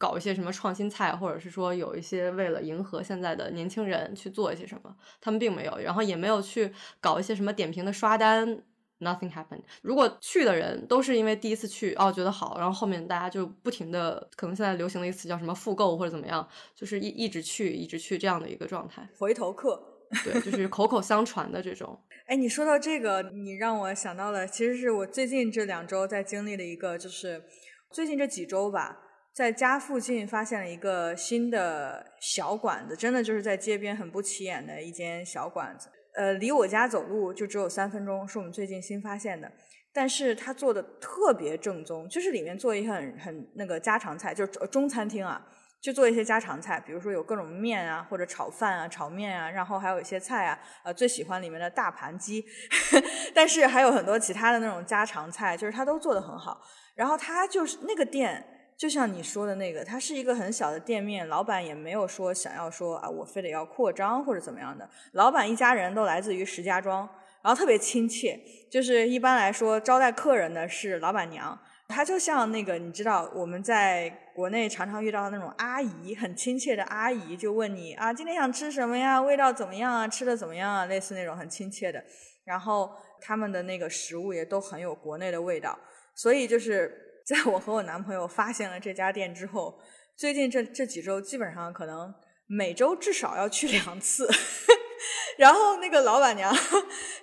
[0.00, 8.62] 搞一些什么创新菜，或者是说有一些为了迎合现在的年轻人去做一些什么，他们并没有，然后也没有去搞一些什么点评的刷单。
[9.00, 9.62] Nothing happened。
[9.82, 19.08] 如果去的人都是因为第一次去哦觉得好，然后后面大家就不停的，可能现在流行的一个词叫什么复购或者怎么样，就是一一直去一直去这样的一个状态。
[19.18, 19.82] 回头客，
[20.24, 21.98] 对，就是口口相传的这种。
[22.26, 27.42] 哎，你说到这个，你让我想到了，其实是我最近这两周在经历的一个，就是
[27.90, 28.98] 最近这几周吧，
[29.32, 35.88] 在家附近发现了一个新的小馆子，真的就是在街边很不起眼的一间小馆子。
[36.16, 39.50] 呃，离我家走路就只有三分钟，是我们最近新发现的。
[39.92, 45.40] 但是它做的特别正宗，就是里面做一些很很那个家常菜，就是中餐厅啊，
[45.80, 52.44] 就做一些家常菜，比如说有各种面啊，或者炒饭啊、炒面啊，然后还有一些菜啊，呃，最喜欢里面的大盘鸡，
[53.32, 56.60] 但是还有很多其他的那种家常菜，就是它都做的很好。
[56.96, 58.44] 然后它就是那个店。
[58.80, 64.88] 就像你说的那个，它是一个很小的店面，老板也没有说想要说啊，我非得要扩张或者怎么样的。
[65.12, 67.06] 老板一家人都来自于石家庄，
[67.42, 68.40] 然后特别亲切。
[68.70, 79.20] 就是一般来说招待客人的是老板娘，她就像那个你知道我们在国内常常遇到的那种阿姨，很亲切的阿姨，就问你啊，今天想吃什么呀？
[79.20, 80.08] 味道怎么样啊？
[80.08, 80.86] 吃的怎么样啊？
[80.86, 82.02] 类似那种很亲切的。
[82.46, 82.90] 然后
[83.20, 85.78] 他们的那个食物也都很有国内的味道，
[86.14, 87.08] 所以就是。
[87.30, 89.78] 在我和我男朋友发现了这家店之后，
[90.16, 92.12] 最近这这几周基本上可能
[92.48, 94.28] 每周至少要去两次。
[95.38, 96.54] 然后那个老板娘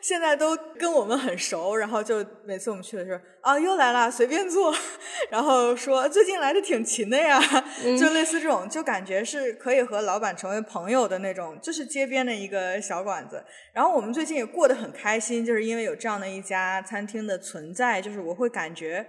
[0.01, 4.73] 现在都跟我们很熟，然后就每次我们去的时候啊，又来了，随便坐。
[5.29, 7.39] 然后说最近来的挺勤的呀，
[7.99, 13.43] 就类似这种，就感觉是可以和老板成为朋友的那种，就是街边的一个小馆子。
[13.73, 19.05] 然后我们最近也过得很开心，就是因为有这样的一家餐厅的存在，就是我会感觉。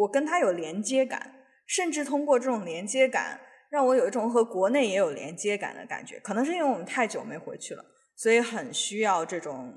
[0.00, 1.34] 我跟他有连接感，
[1.66, 3.38] 甚至通过这种连接感，
[3.70, 6.18] 让我有一种和国内也有连接感的感觉。
[6.20, 7.84] 可能是因为我们太久没回去了，
[8.16, 9.74] 所以很需要这种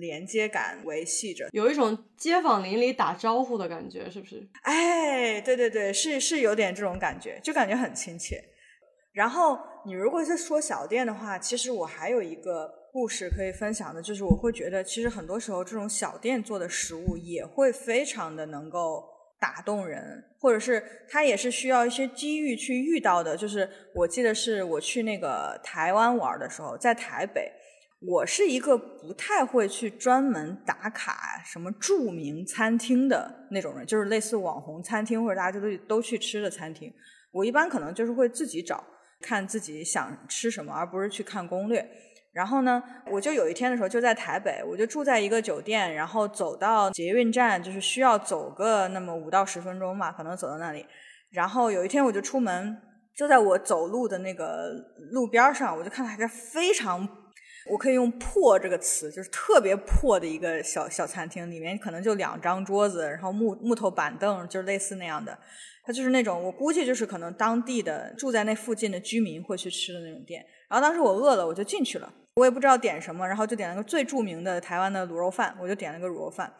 [0.00, 4.46] 连接感维系着，有一种街坊邻里打招呼的感觉，是不是？
[4.62, 8.42] 哎，对对对，是是有点这种感觉，就感觉很亲切。
[9.14, 19.11] 然后你如果是说小店的话，其实我还有一个故事可以分享的，就是我会觉得，其实很多时候这种小店做的食物也会非常的能够。
[19.42, 23.36] 打动人，或者是他也是需要一些机遇去遇到的。
[23.36, 27.50] 就是我记得是我去那个台湾玩的时候，在台北，
[28.00, 36.94] 我是一个不太会去专门打卡什么著名餐厅的那种人，就是类似网红餐厅或者大家都都去吃的餐厅。
[37.32, 38.84] 我一般可能就是会自己找，
[39.20, 41.84] 看自己想吃什么，而不是去看攻略。
[42.32, 50.86] 然后呢，我就有一天的时候就在台北，我就住在一个酒店，然后走到捷运站，就是需要走个那么五到十分钟吧，可能走到那里。
[51.30, 52.76] 然后有一天我就出门，
[53.14, 54.72] 就在我走路的那个
[55.10, 57.06] 路边上，我就看到一个非常，
[57.70, 65.38] 我可以用“破”这个词，就是特别破的一个小小餐厅，里面可能就两张桌子，然后木木头板凳，就是类似那样的。
[65.84, 70.42] 它就是那种我估计就是可能当地的住在那附近的居民会去吃的那种店。
[70.70, 72.10] 然后当时我饿了，我就进去了。
[72.36, 76.52] 我也不知道点什么，然后就点了个最著名的台湾的卤肉饭，我就点了个卤肉饭。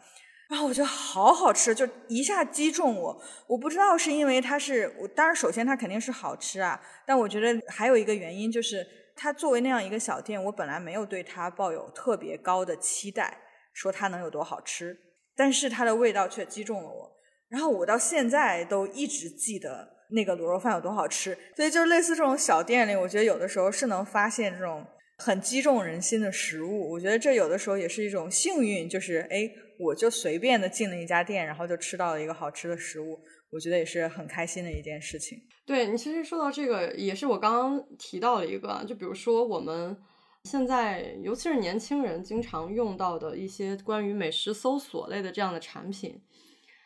[0.49, 3.21] 然后我觉得好好吃，就一下击中我。
[3.47, 13.39] 我不知道是因为它是，我当然首先它肯定是好吃啊，但我觉得还有一个原因就是，它作为那样一个小店，我本来没有对它抱有特别高的期待，
[13.73, 14.95] 说它能有多好吃，
[15.35, 17.11] 但是它的味道却击中了我。
[17.49, 21.35] 然后我到现在都一直记得那个卤肉饭有多好吃。
[21.55, 24.85] 所以就是类似这种小店里，我觉得有的时候是能发现这种。
[25.23, 29.49] 很击中人心的食物，我觉得这有的时候也是一种幸运，就是哎，
[29.79, 33.17] 我就随便的进了一家店，然后就吃到了一个好吃的食物，
[33.49, 35.39] 我觉得也是很开心的一件事情。
[35.65, 39.95] 对你其实说到这个，也是我刚刚提到了一个，就比如说我们
[40.43, 46.21] 现在，尤其是年轻人经常用到的一些关于美食搜索类的这样的产品，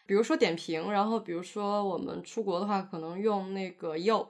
[0.06, 4.28] 比如说点评，然后比如说我们出国的话，可能用那个 Yelp。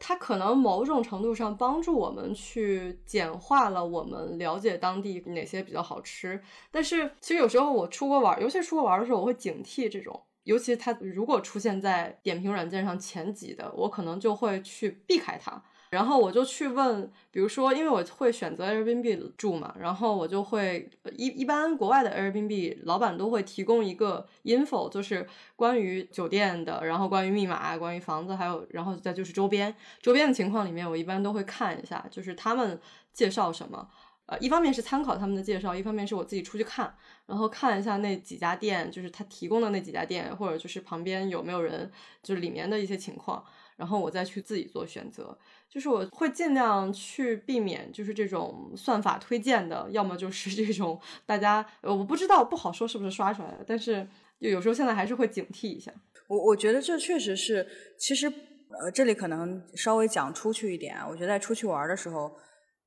[0.00, 15.62] 它可能某种程度上帮助我们去简化了我们了解当地哪些比较好吃，但是其实有时候我出国玩，尤其出国玩的时候，我会警惕这种，尤其它如果出现在点评软件上前几的，我可能就会去避开它。
[15.90, 25.26] 然后我就去问，比如说，因为我会选择 Airbnb 住嘛，然后我就会一一般国外的 Airbnb 老板都会提供一个 info，就是
[25.56, 32.80] 关于酒店的，然后关于密码、关于房子，还有然后再就是周边周边的情况里面，我一般都会看一下，就是他们
[33.12, 33.88] 介绍什么。
[34.26, 36.94] 呃，一方面是参考他们的介绍，一方面是我自己出去看，
[37.26, 41.90] 然后看一下那几家店，就是他提供的那几家店，或者就是旁边有没有人，
[42.22, 43.44] 就是里面的一些情况，
[43.80, 45.36] 然后我再去自己做选择。
[45.72, 54.06] 就是我会尽量去避免，就是这种算法推荐的，要么就是这种大家，我不知道不好说是不是刷出来的，但是
[54.40, 55.92] 有时候现在还是会警惕一下。
[56.28, 57.66] 我我觉得这确实是，
[57.96, 62.36] 其实呃这里可能稍微讲出去一点，我觉得在出去玩的时候，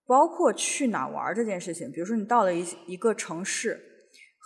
[0.06, 3.93] 包括去哪玩这件事情，比如说你到了一一个城市，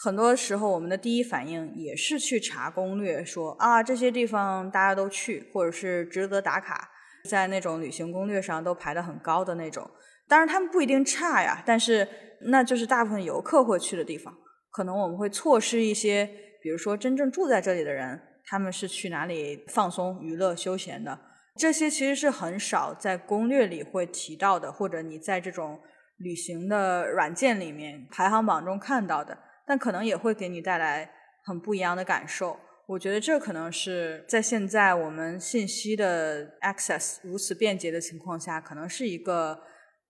[0.03, 6.91] 很多时候我们的第一反应也是去查攻略，说啊这些地方大家都去，或者是值得打卡。
[7.27, 9.89] 在那种旅行攻略上都排的很高的那种，
[10.29, 12.07] 当然他们不一定差呀，但是
[12.43, 14.33] 那就是大部分游客会去的地方。
[14.71, 16.29] 可能我们会错失一些，
[16.61, 21.19] 比如说真正住在这里的人，他们是去哪里放松、娱乐、休闲的，
[21.57, 25.81] 这些其实是很少在攻略里会提到的，或者你在这种
[26.17, 29.37] 旅行的软件里面排行榜中看到的，
[29.67, 31.11] 但可能也会给你带来
[31.43, 32.57] 很不一样的感受。
[32.87, 39.59] 我觉得这可能是在现在我们信息的 access 如此便捷的情况下，可能是一个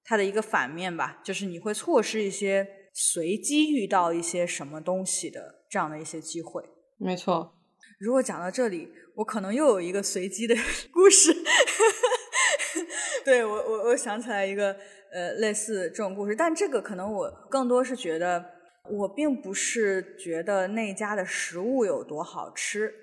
[0.04, 6.64] 它的一个反面吧，就是你会错失一些随机遇到一些什么东西的这样的一些机会。
[7.00, 7.56] 没错。
[8.00, 10.54] 如果讲到这里，我可能又有一个随机的
[10.94, 11.34] 故事。
[13.26, 14.78] 对我，我我想起来一个
[15.12, 18.57] 呃类似这种故事，但这个可能我更多是觉得。
[18.92, 22.94] 我并不是觉得那家的食物有多好吃，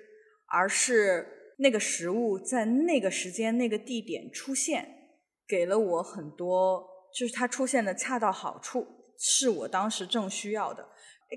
[0.47, 1.25] 而是
[1.57, 4.87] 那个食物在那个时间、那个地点出现，
[5.47, 8.85] 给了我很多，就是它出现的恰到好处，
[9.17, 10.87] 是我当时正需要的。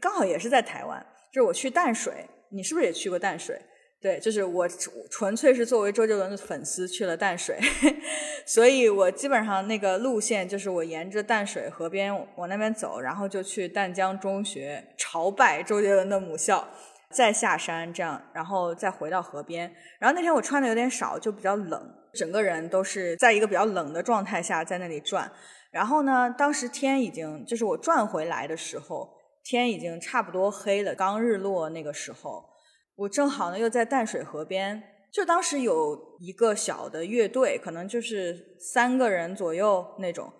[0.01, 3.61] 刚好也是在台湾，就是我去淡水，你是不是也去过淡水？
[4.01, 4.69] 对，就是我
[5.11, 7.59] 纯粹是作为周杰伦的粉丝去了淡水，
[8.47, 16.69] 所以我基本上那个路线就是我沿着淡水河边往那边走，然后就去淡江中学朝拜周杰伦的母校，
[17.11, 19.69] 再下山这样，然后再回到河边。
[19.99, 25.29] 然后那天我穿的有点少，就比较冷，整个人都是在一个比较冷的状态下在那里转。
[25.73, 29.11] 然后呢，当时天已经就是我转回来的时候，
[29.43, 32.48] 天已经差不多黑了，刚日落那个时候。
[32.99, 34.83] 我正好呢，又在淡水河边，
[35.13, 40.33] 就当时有一个小的乐队，可能就是三个人左右那种，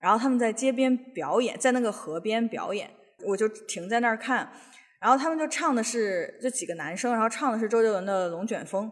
[0.00, 2.90] 然后他们在街边表演，在那个河边表演，
[3.24, 4.50] 我就停在那儿看，
[5.00, 8.88] 然后他们就唱的是这几个男生，然后唱的是周杰伦的《龙卷风》。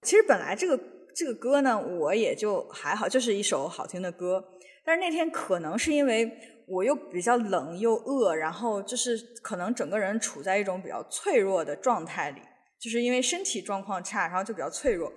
[0.00, 0.80] 其实本来这个
[1.14, 4.42] 这个歌呢，我也就还好，就是一首好听的歌，
[4.82, 6.56] 但是那天可能是因为。
[6.70, 12.40] 我又比较冷又饿，然后就是可能整个人处在一种比较脆弱的状态里，
[12.80, 15.10] 就是因为身体状况差，然后就比较脆弱。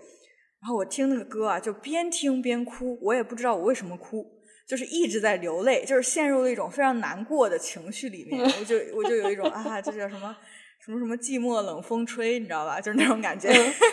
[0.62, 4.26] 然后我听那个歌啊，就边听边哭，我也不知道我为什么哭，
[4.68, 8.42] 就是一直在流泪，就是陷入了一种非常难过的情绪里面。
[8.42, 10.36] 我就我就有一种啊，这叫什么
[10.84, 12.82] 什么什么寂寞冷风吹，你知道吧？
[12.82, 13.50] 就是那种感觉。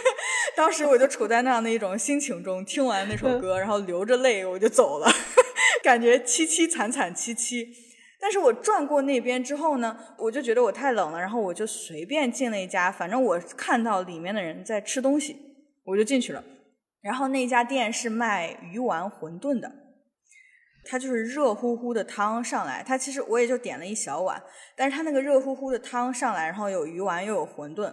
[0.56, 5.10] 当时我就处在那样的一种心情中，听完那首歌，然后流着泪我就走了。
[5.82, 7.68] 感觉凄凄惨惨戚戚，
[8.20, 15.36] 但是我转过那边之后呢，我就觉得我太冷了，然后我就随便进了一家，反正我看到里面的人在吃东西，
[15.84, 16.44] 我就进去了。
[17.02, 19.72] 然后那家店是卖鱼丸馄饨的，
[20.84, 24.42] 它就是热乎乎的汤上来，它其实我也就点了一小碗，
[24.76, 27.90] 但是它那个热乎乎的汤上来，然后有鱼丸又有馄饨，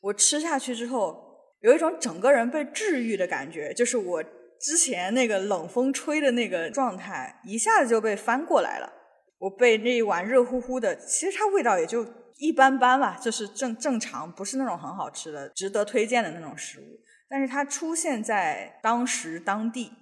[0.00, 1.18] 我吃下去之后，
[1.60, 4.24] 有一种整个人被治愈的感觉，就是我
[4.60, 8.92] 之前那个冷风吹的那个状态一下子就被翻过来了。
[9.38, 12.06] 我被那一碗热乎乎的，其实它味道也就
[12.36, 17.00] 一般般吧，就是正正常，不是那种很好吃的、值得推荐的那种食物。
[17.28, 19.92] 但是它出现在当时当地。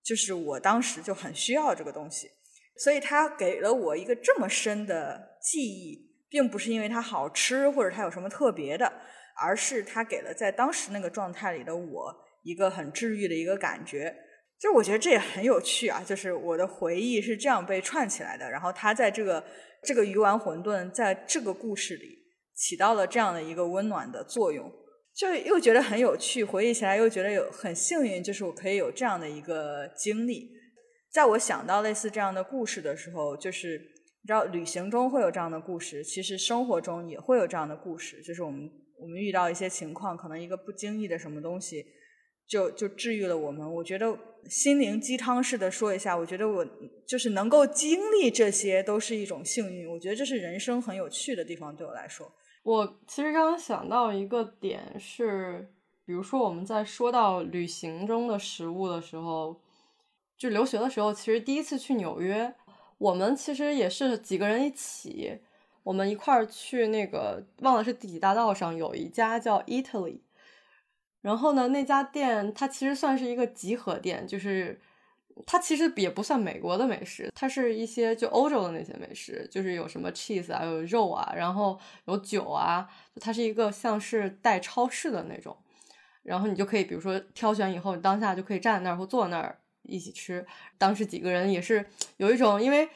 [0.00, 2.30] 就是我当时就很需要这个东西，
[2.78, 5.98] 所以它给了我一个这么深的记忆，
[6.30, 8.90] 并不是因为它好吃或者它有什么特别的，
[9.38, 14.14] 而是它给了在当时那个状态里的我一个很治愈的一个感觉。
[14.58, 18.50] 就我觉得这也很有趣啊，就是我的回忆是这样被串起来的。
[18.50, 19.44] 然后它在这个
[19.82, 22.18] 这个鱼丸馄饨在这个故事里
[22.54, 24.72] 起到了这样的一个温暖的作用。
[25.14, 30.48] 就又觉得很有趣，回忆起来又觉得有很幸运，就是我可以有这样的一个经历。
[31.12, 38.22] 在我想到类似这样的故事的时候，就是你知道，旅行中会有这样的故事，其实生活中也会有这样的故事。
[38.22, 38.70] 就是我们
[39.00, 41.84] 我们遇到一些情况，可能一个不经意的什么东西，
[42.48, 43.72] 就就治愈了我们。
[43.74, 44.18] 我觉得
[44.48, 46.66] 心灵鸡汤式的说一下，我觉得我
[47.06, 49.88] 就是能够经历这些，都是一种幸运。
[49.88, 52.32] 我觉得这是人生很有趣的地方，对我来说。
[52.64, 55.72] 我其实刚刚想到一个点是，
[56.04, 59.60] 比如说我们在说到旅行中的食物的时候，
[60.36, 62.54] 就留学的时候，其实第一次去纽约，
[62.98, 65.38] 我们其实也是几个人一起，
[65.82, 70.20] 我们一块儿去那个忘了是第几大道上有一家叫 Italy，
[71.28, 74.80] 然后呢那家店它其实算是一个集合店，就是。
[75.46, 82.88] 它其实也不算美国的美食，它是一些就欧洲的那些美食，就是有什么 cheese 啊，有肉啊，然后有酒啊，
[83.20, 85.56] 它是一个像是带超市的那种，
[86.24, 90.44] 然后你就可以比如说挑选以后，你当下就可以站在那儿或坐那儿一起吃。
[90.76, 92.88] 当时几个人也是有一种因为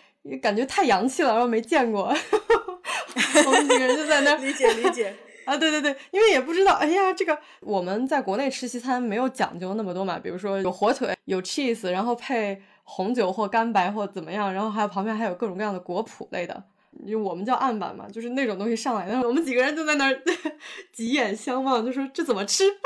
[0.42, 2.06] 感觉太洋气了，然后没见过，
[3.46, 5.14] 我们几个人就在那儿理解理解。
[5.44, 16.62] 啊，对对对，因为也不知道，哎呀，这个我们在国内吃西餐没有讲究那么多嘛，比如说有火腿，有 cheese，然后配红酒或干白或怎么样，然后还有旁边还有各种各样的果脯类的，
[17.06, 20.22] 就我们叫案板嘛，就是那种东西上来，然后我们几个人就在那儿
[20.92, 22.64] 挤眼相望，就说这怎么吃？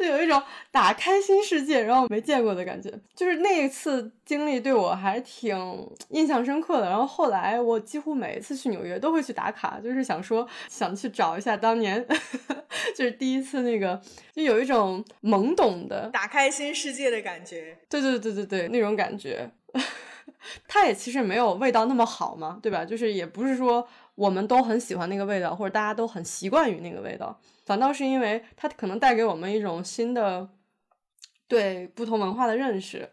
[0.00, 6.88] 就有一种打开新世界，然后没见过的感觉，就是那一次经历对我还挺印象深刻的。
[6.88, 12.02] 然后后来我几乎每一次去纽约都会去打卡，就是想说想去找一下当年，
[12.96, 14.00] 就是第一次那个，
[14.32, 17.76] 就有一种懵懂的打开新世界的感觉。
[17.90, 19.50] 对对对对对，那种感觉，
[20.66, 22.86] 它也其实没有味道那么好嘛，对吧？
[22.86, 27.38] 就是也不是说我们都很喜欢那个味道，或者大家都很习惯于那个味道。
[27.70, 30.48] 反倒是因为它可能带给我们一种新的
[31.46, 33.08] 对不同文化的认识，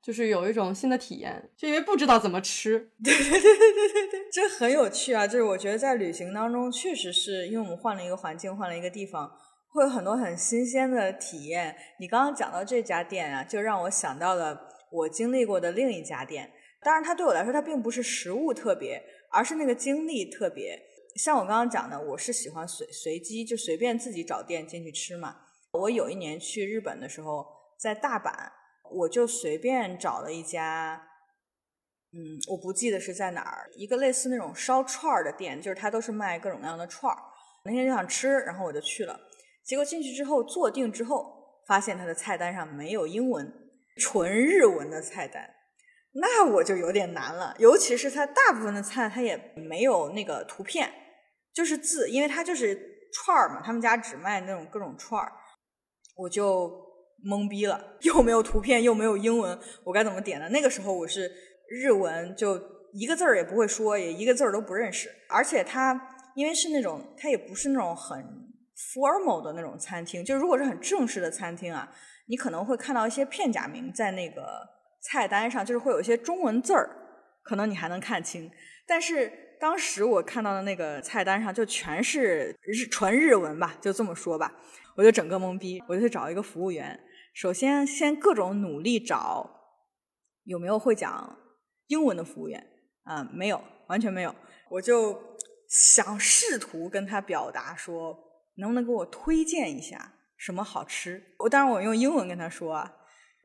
[0.00, 2.92] 就是有一种新的体验，就因为不知道怎么吃。
[3.02, 5.26] 对对对对对对，这很有趣啊！
[5.26, 9.28] 就是我觉得在旅行当中，确实是因为我们换了一个环境，换了一个地方，
[9.72, 11.76] 会有很多很新鲜的体验。
[11.98, 16.52] 你刚刚讲到这家店啊，就让我想到了我经历过的另一家店。
[16.80, 19.02] 当然，它对我来说，它并不是食物特别，
[19.32, 20.80] 而是那个经历特别。
[21.16, 25.36] 像我刚刚讲的，我是喜欢随随机就随便自己找店进去吃嘛。
[25.72, 27.46] 我有一年去日本的时候，
[27.78, 28.32] 在大阪，
[28.90, 31.08] 我就随便找了一家，
[32.12, 37.18] 嗯，我不记得是在哪儿，一个类似那种烧串儿的店，就是它都是卖各种各样的串儿。
[37.64, 39.18] 那天就想吃，然后我就去了。
[39.64, 43.52] 结果进去之后坐定之后，发现它的菜单上没有英文，
[43.96, 45.54] 纯日文的菜单。
[46.12, 50.90] 那我就有点难了，尤其是它大部分的菜它也没有那个图片。
[51.56, 52.78] 就是字，因为它就是
[53.14, 55.32] 串儿嘛，他们家只卖那种各种串儿，
[56.14, 56.70] 我就
[57.24, 60.50] 懵逼了，又没有图片，又没有英文，我该怎么点呢？
[60.50, 61.32] 那个时候我是
[61.70, 62.60] 日文，就
[62.92, 65.98] 一个字儿也不会说，也一个字儿都不认识，而且它
[66.34, 68.22] 因为是那种，它也不是那种很
[68.94, 71.90] formal 的那种餐厅，就如果是很正式的餐厅啊，
[72.28, 74.60] 你可能会看到一些片假名在那个
[75.00, 76.90] 菜单上，就是会有一些中文字儿，
[77.42, 78.50] 可能你还能看清，
[78.86, 79.45] 但是。
[79.58, 84.54] 当时我看到的那个菜单上就全是日纯日文吧，就这么说吧，
[84.96, 86.98] 我就整个懵逼，我就去找一个服务员。
[87.34, 89.48] 首先先各种努力找
[90.44, 91.38] 有没有会讲
[91.86, 92.66] 英文的服务员，
[93.04, 94.34] 啊，没有，完全没有。
[94.70, 95.20] 我就
[95.68, 98.16] 想试图跟他表达说，
[98.56, 101.34] 能不能给我推荐一下什么好吃？
[101.38, 102.96] 我当然我用英文跟他说啊，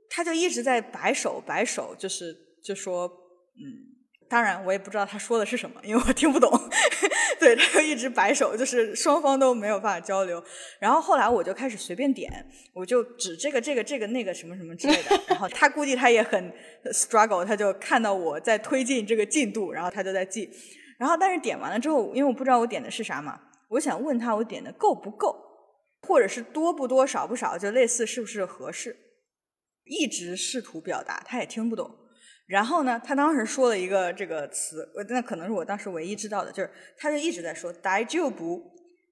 [0.10, 3.91] 他就一直在摆手摆手，就是就说嗯。
[4.32, 6.50] 当然我也不知道他说的是什么，因为我听不懂。
[7.38, 10.42] 对，他就一直摆手，就是双方都没有办法交流。
[10.80, 12.32] 然后后来我就开始随便点，
[12.74, 15.22] 我就指这个这个这个那个什么什么之类的。
[15.28, 16.50] 然后他估计他也很
[16.94, 20.50] struggle，他就看到我在推进这个进度，然后他就在记。
[20.98, 25.36] 然后但是点完了之后，因为我不知道我点的是啥嘛，我想问他我点的够不够，
[26.08, 28.96] 或者是多不多少不少，就类似是不是合适。
[29.84, 32.01] 一直试图表达，他也听不懂。
[32.52, 38.62] 然后呢，他当时说了一个这个词，那可能是我当时唯一知道的，就是他就一直在说“大丈夫”，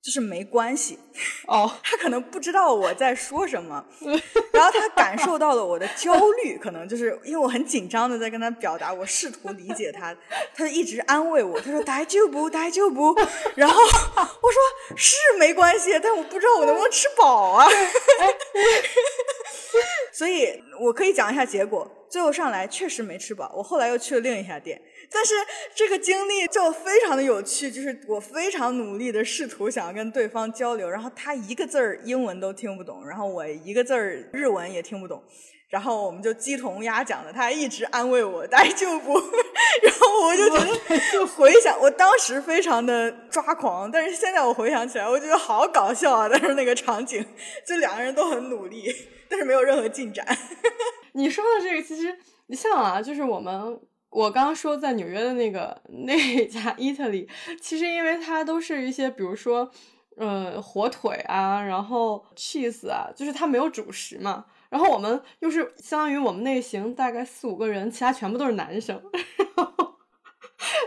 [0.01, 0.97] 就是没关系。
[1.47, 3.83] 哦，他可能不知道我在说什么，
[4.53, 10.15] 然后他感受到了我的焦虑，可能就是因为我很紧张的在跟他表达，我试图理解他，
[10.55, 13.15] 他就一直安慰我，他说“大丈夫，大丈夫”，
[13.55, 17.67] 然后我说是没关系，但我不知道我能不能吃饱啊。
[20.13, 21.89] 所以我可以讲一下结果。
[22.09, 24.81] 最后上来确实没吃饱，我后来又去了另一家店。
[25.11, 25.33] 但是
[25.73, 35.23] 这个经历就非常的有趣，就是我非常努力的试图想要跟对方交流，然后他一个字儿英文都听不懂，然后我一个字儿日文也听不懂，
[35.69, 46.29] 然后我们就鸡同鸭讲的，他还一直安慰我，大就不，然后我就觉得就回想，我当时非常的抓狂，但是现在我回想起来，我觉得好搞笑啊！
[46.31, 47.25] 但是那个场景，
[47.65, 48.93] 就两个人都很努力，
[49.27, 50.25] 但是没有任何进展。
[51.13, 52.15] 你说的这个其实
[52.55, 53.79] 像啊，就是我们
[54.09, 57.27] 我刚刚说在纽约的那个 那家 Italy，
[57.61, 59.69] 其实因为它都是一些比如说
[60.17, 64.45] 呃火腿啊，然后 cheese 啊，就是它没有主食嘛。
[64.69, 69.01] 然后我们又是相当于我们那行大概四五个人，其他全部都是男生。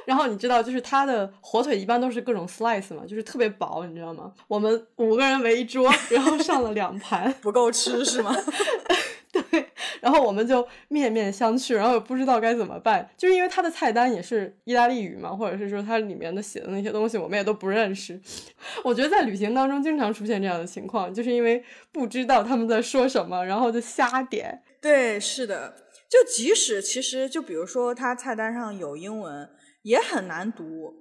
[0.05, 4.33] 然后你知道，就是它的火腿一般都是各种 slice 嘛，就是特别薄，你知道吗？
[4.47, 8.33] 我们五个人围一桌，然后上了两盘，不够吃是吗？
[9.51, 9.66] 对，
[10.03, 18.20] 然后我们就面面相觑，然后也不知道该怎么办，就是因为它的菜单也是意大利语嘛，或者是说它里面的写的那些东西我们也都不认识。
[18.85, 24.62] 我觉得在旅行当中经常出现这样的情况，就是因为不知道他们在说什么，然后就瞎点。
[24.83, 25.74] 对，是的，
[26.11, 29.49] 就即使其实就比如说它菜单上有英文，
[29.83, 30.93] 也很难读。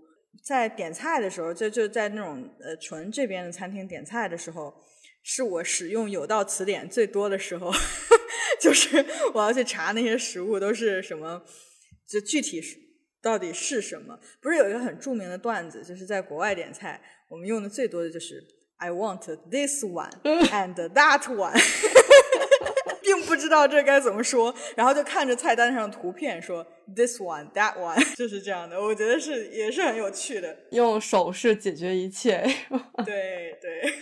[0.42, 4.74] 在点菜的时候，就就在那种呃纯这边的餐厅点菜的时候。
[5.24, 7.72] 是我使用有道词典最多的时候，
[8.62, 9.03] 就是
[9.34, 11.41] 我要去查那些食物都是什么，
[12.07, 12.78] 就具体是
[13.20, 14.20] 到底是什么。
[14.39, 18.43] 不是有一个很著名的段子，就是在国外点菜，我们用的最多的就是
[18.78, 21.59] I want this one and that one，
[23.01, 26.64] 并不知道这该怎么说，然后就看着菜单上的图片说
[26.95, 28.80] this one that one， 就是这样的。
[28.80, 32.43] 我觉得是也是很有趣的，用手势解决一切。
[33.03, 33.93] 对对。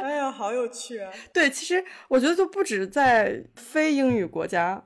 [0.00, 1.10] 哎呀，好有趣啊！
[1.32, 4.82] 对，其实我觉得就不止在非英语国家，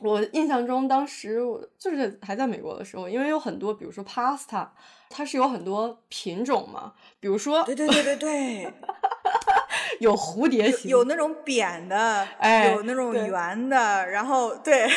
[0.00, 4.68] 我印象中当时我就是还在美国的时候，因为有很多，比如说 pasta，
[5.08, 8.72] 它是有很多品种嘛，比如说，对对对对对，
[10.00, 14.88] 有蝴蝶形，有那种扁的，哎，有那种圆的，然后对，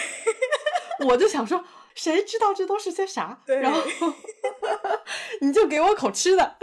[1.08, 3.40] 我就想说，谁知道这都是些啥？
[3.46, 3.80] 对，然后
[5.42, 6.56] 你就给我口吃的，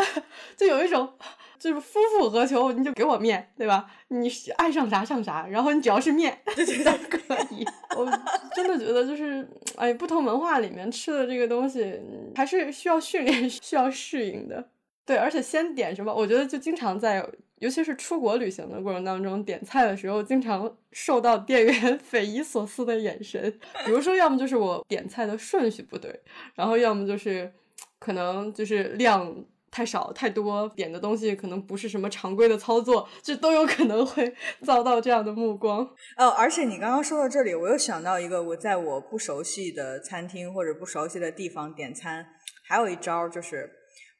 [0.56, 1.16] 就有一种。
[1.62, 2.72] 就是夫复何求？
[2.72, 3.88] 你就给我面，对吧？
[4.08, 7.18] 你爱上啥上啥，然后你只要是面， 就觉得可
[7.50, 7.64] 以。
[7.96, 8.04] 我
[8.52, 11.96] 真的觉得，就是哎，不同文化里面吃的这个东西，
[12.34, 14.70] 还是需要训练、需要适应的。
[15.06, 17.24] 对，而且先点什么，我觉得就经常在，
[17.60, 23.40] 尤其是出国旅行的过程当中，点菜的时候，经常受到店员 匪夷所思的眼神。
[23.86, 26.20] 比如说，要么就是我点菜的顺序不对，
[26.56, 27.52] 然后要么就是
[28.00, 29.32] 可能就是量。
[29.72, 35.80] 太少太多点的东西可能不是什么常规的操作，这都有可能会 遭到这样的目光。
[36.18, 42.26] 哦，而且你刚刚说到这里，我又想到一个，我在我不熟悉的餐厅或者不熟悉的地方点餐，
[42.68, 43.70] 还有一招就是，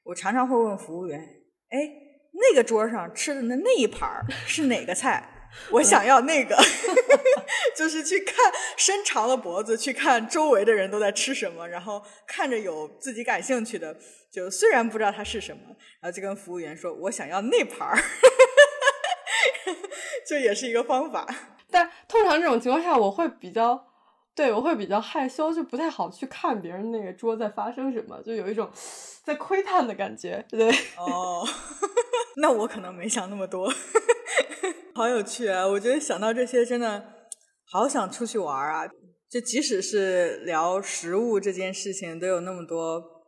[0.04, 1.20] 我常常会问服务员
[1.68, 1.78] ：“哎，
[2.32, 4.08] 那个桌上吃的那那一盘
[4.46, 5.31] 是哪个菜？
[5.70, 6.56] 我想要那个。
[7.76, 13.96] ”就是去看伸长了脖子去看周围的人都在吃什么，然后看着有自己感兴趣的。
[14.30, 15.62] 就虽然不知道它是什么，
[16.00, 17.96] 然后就跟服务员说：“我想要那盘儿。
[20.26, 21.26] ”这也是一个方法。
[21.70, 23.86] 但通常这种情况下，我会比较，
[24.34, 28.70] 对我会比较害羞，就不太好去看别人那个桌在发生什么，就有一种
[29.24, 30.44] 在窥探的感觉。
[30.50, 31.46] 对，哦，
[32.36, 33.72] 那我可能没想那么多，
[34.94, 35.66] 好有趣啊！
[35.66, 37.04] 我觉得想到这些，真的
[37.64, 38.88] 好想出去玩啊！
[39.28, 43.22] 就即使是聊食物这件事情，都有那么多。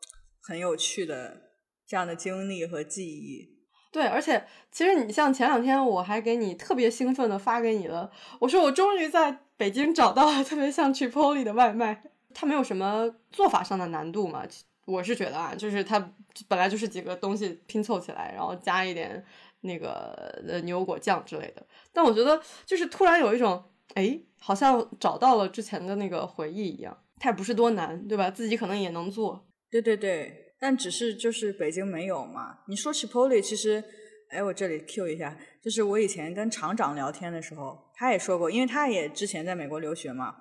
[0.47, 1.41] 很有趣的
[1.89, 3.49] 这样的经历和记忆，
[3.91, 12.03] 对，而且其实你像前两天我还给你特别兴奋的发给你了，我说我终于在北京找到了特别像 Chipotle 的外卖，
[12.35, 14.47] 它没有什么做法上的难度嘛。
[14.85, 16.13] 我是觉得啊，就是它
[16.47, 19.25] 本来就是几个东西拼凑起来，然后加一点
[19.65, 21.67] 那个呃牛油果酱之类的。
[21.93, 23.63] 但我觉得就是突然有一种，
[23.95, 26.97] 哎，好像找到了之前的那个回忆一样。
[27.19, 28.31] 它也不是多难，对吧？
[28.31, 29.47] 自己可能也能做。
[29.71, 32.59] 对对对，但只是就是北京没有嘛。
[32.69, 33.83] 你说 Chipotle，其实，
[34.31, 40.35] 哎，我这里 Q 一下，就是我以前跟厂长聊天的时候，他也说过，因为他也之前在美国留学嘛。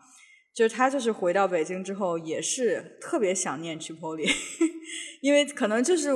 [0.53, 4.29] 就是他，就是回到北京之后，也是特别想念 Chipotle，
[5.21, 6.11] 因为可能就是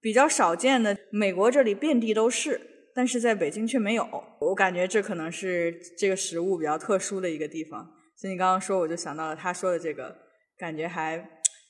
[0.00, 2.60] 比较少见的，美国这里遍地都是，
[2.94, 4.06] 但是在北京却没有。
[4.40, 7.86] 我感觉这可能是这个食物比较特殊的一个地方。
[8.16, 10.16] 所以你刚刚说，我就想到了他说的这个，
[10.58, 11.18] 感觉还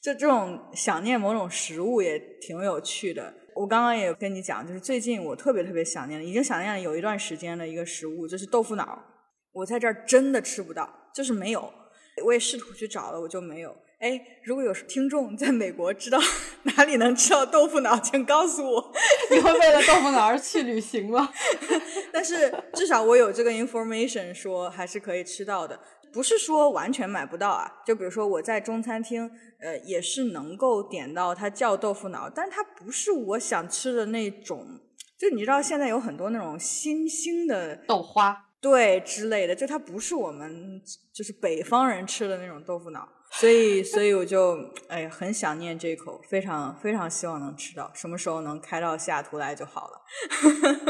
[0.03, 3.35] 就这种想念某种食物也挺有趣的。
[3.55, 9.05] 我刚刚也跟你讲，就是最近我特别特别想念，已经想念了有一段时间的一个食物，就是豆腐脑。
[9.53, 11.73] 我在这儿真的吃不到，就是没有。
[12.25, 13.77] 我也试图去找了，我就没有。
[14.01, 16.19] 哎，如果有听众在美国知道
[16.63, 18.93] 哪里能吃到豆腐脑，请告诉我。
[19.31, 21.31] 你会为了豆腐脑而去旅行吗？
[22.11, 25.79] 但是至少我有这个 information，说还是可以吃到的，
[26.15, 27.71] 不是说完全买不到啊。
[27.87, 29.31] 就比如说我在中餐厅，
[29.61, 34.67] 呃，也是能够点到它叫豆腐脑，但它不是我想吃的那种。
[35.19, 38.47] 就你知道现在有很多那种新兴的豆花。
[38.63, 40.81] 对之类的，就它不是我们
[41.13, 44.59] 就是北方人吃的那种豆腐脑，所以所以我就
[44.89, 50.01] 哎很想念这口，非常非常希望能吃到，什么时候能开到西雅图来就好了。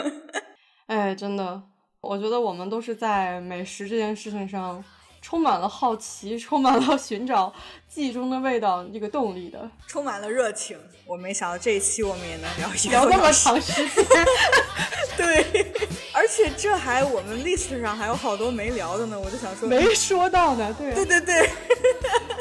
[0.86, 1.62] 哎，真的，
[2.00, 4.82] 我觉得我们都是在美食这件事情上。
[5.22, 7.52] 充满了好奇，充满了寻找
[7.86, 10.78] 记忆中的味道这个动力的，充满了热情。
[11.04, 14.26] 我没想到这一期我们也能聊一聊那么长时间，
[15.18, 15.44] 对，
[16.14, 19.20] 而且这还我们 list 上还有好多没聊的呢。
[19.20, 21.50] 我就想说，没说到呢，对，对对对。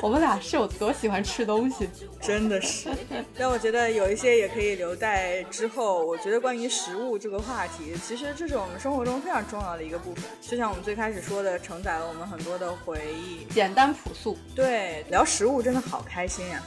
[0.01, 1.89] 我们俩是有多喜欢吃东西，
[2.21, 2.89] 真的是。
[3.37, 6.05] 但我觉得有一些也可以留在之后。
[6.05, 10.23] 我觉得关于食物这个话题，其实这是我们生活中非常重要的一个部分。
[10.41, 14.37] 就像我们最开始说的，承载了我们很多的回忆，简单朴素。
[14.55, 16.63] 对，聊食物真的好开心呀，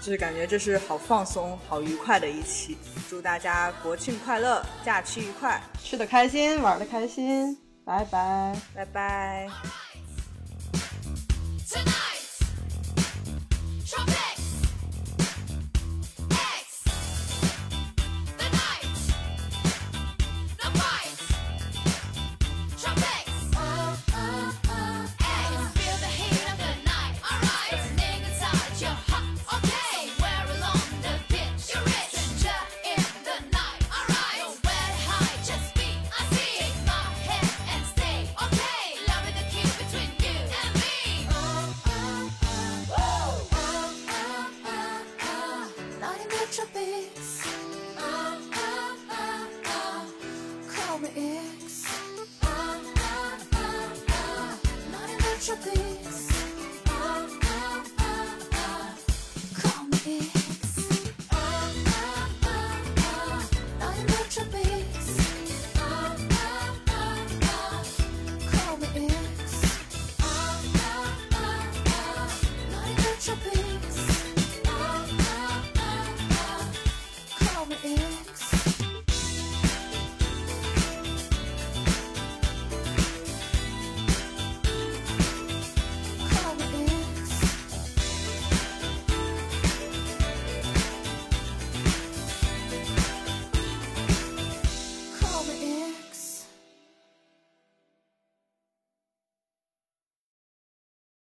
[0.00, 2.76] 就是感觉这是好放松、好愉快的一期。
[3.08, 7.56] 祝大家国庆快乐，假期愉快，吃的开心，玩的开心。
[7.84, 9.48] 拜拜，拜拜。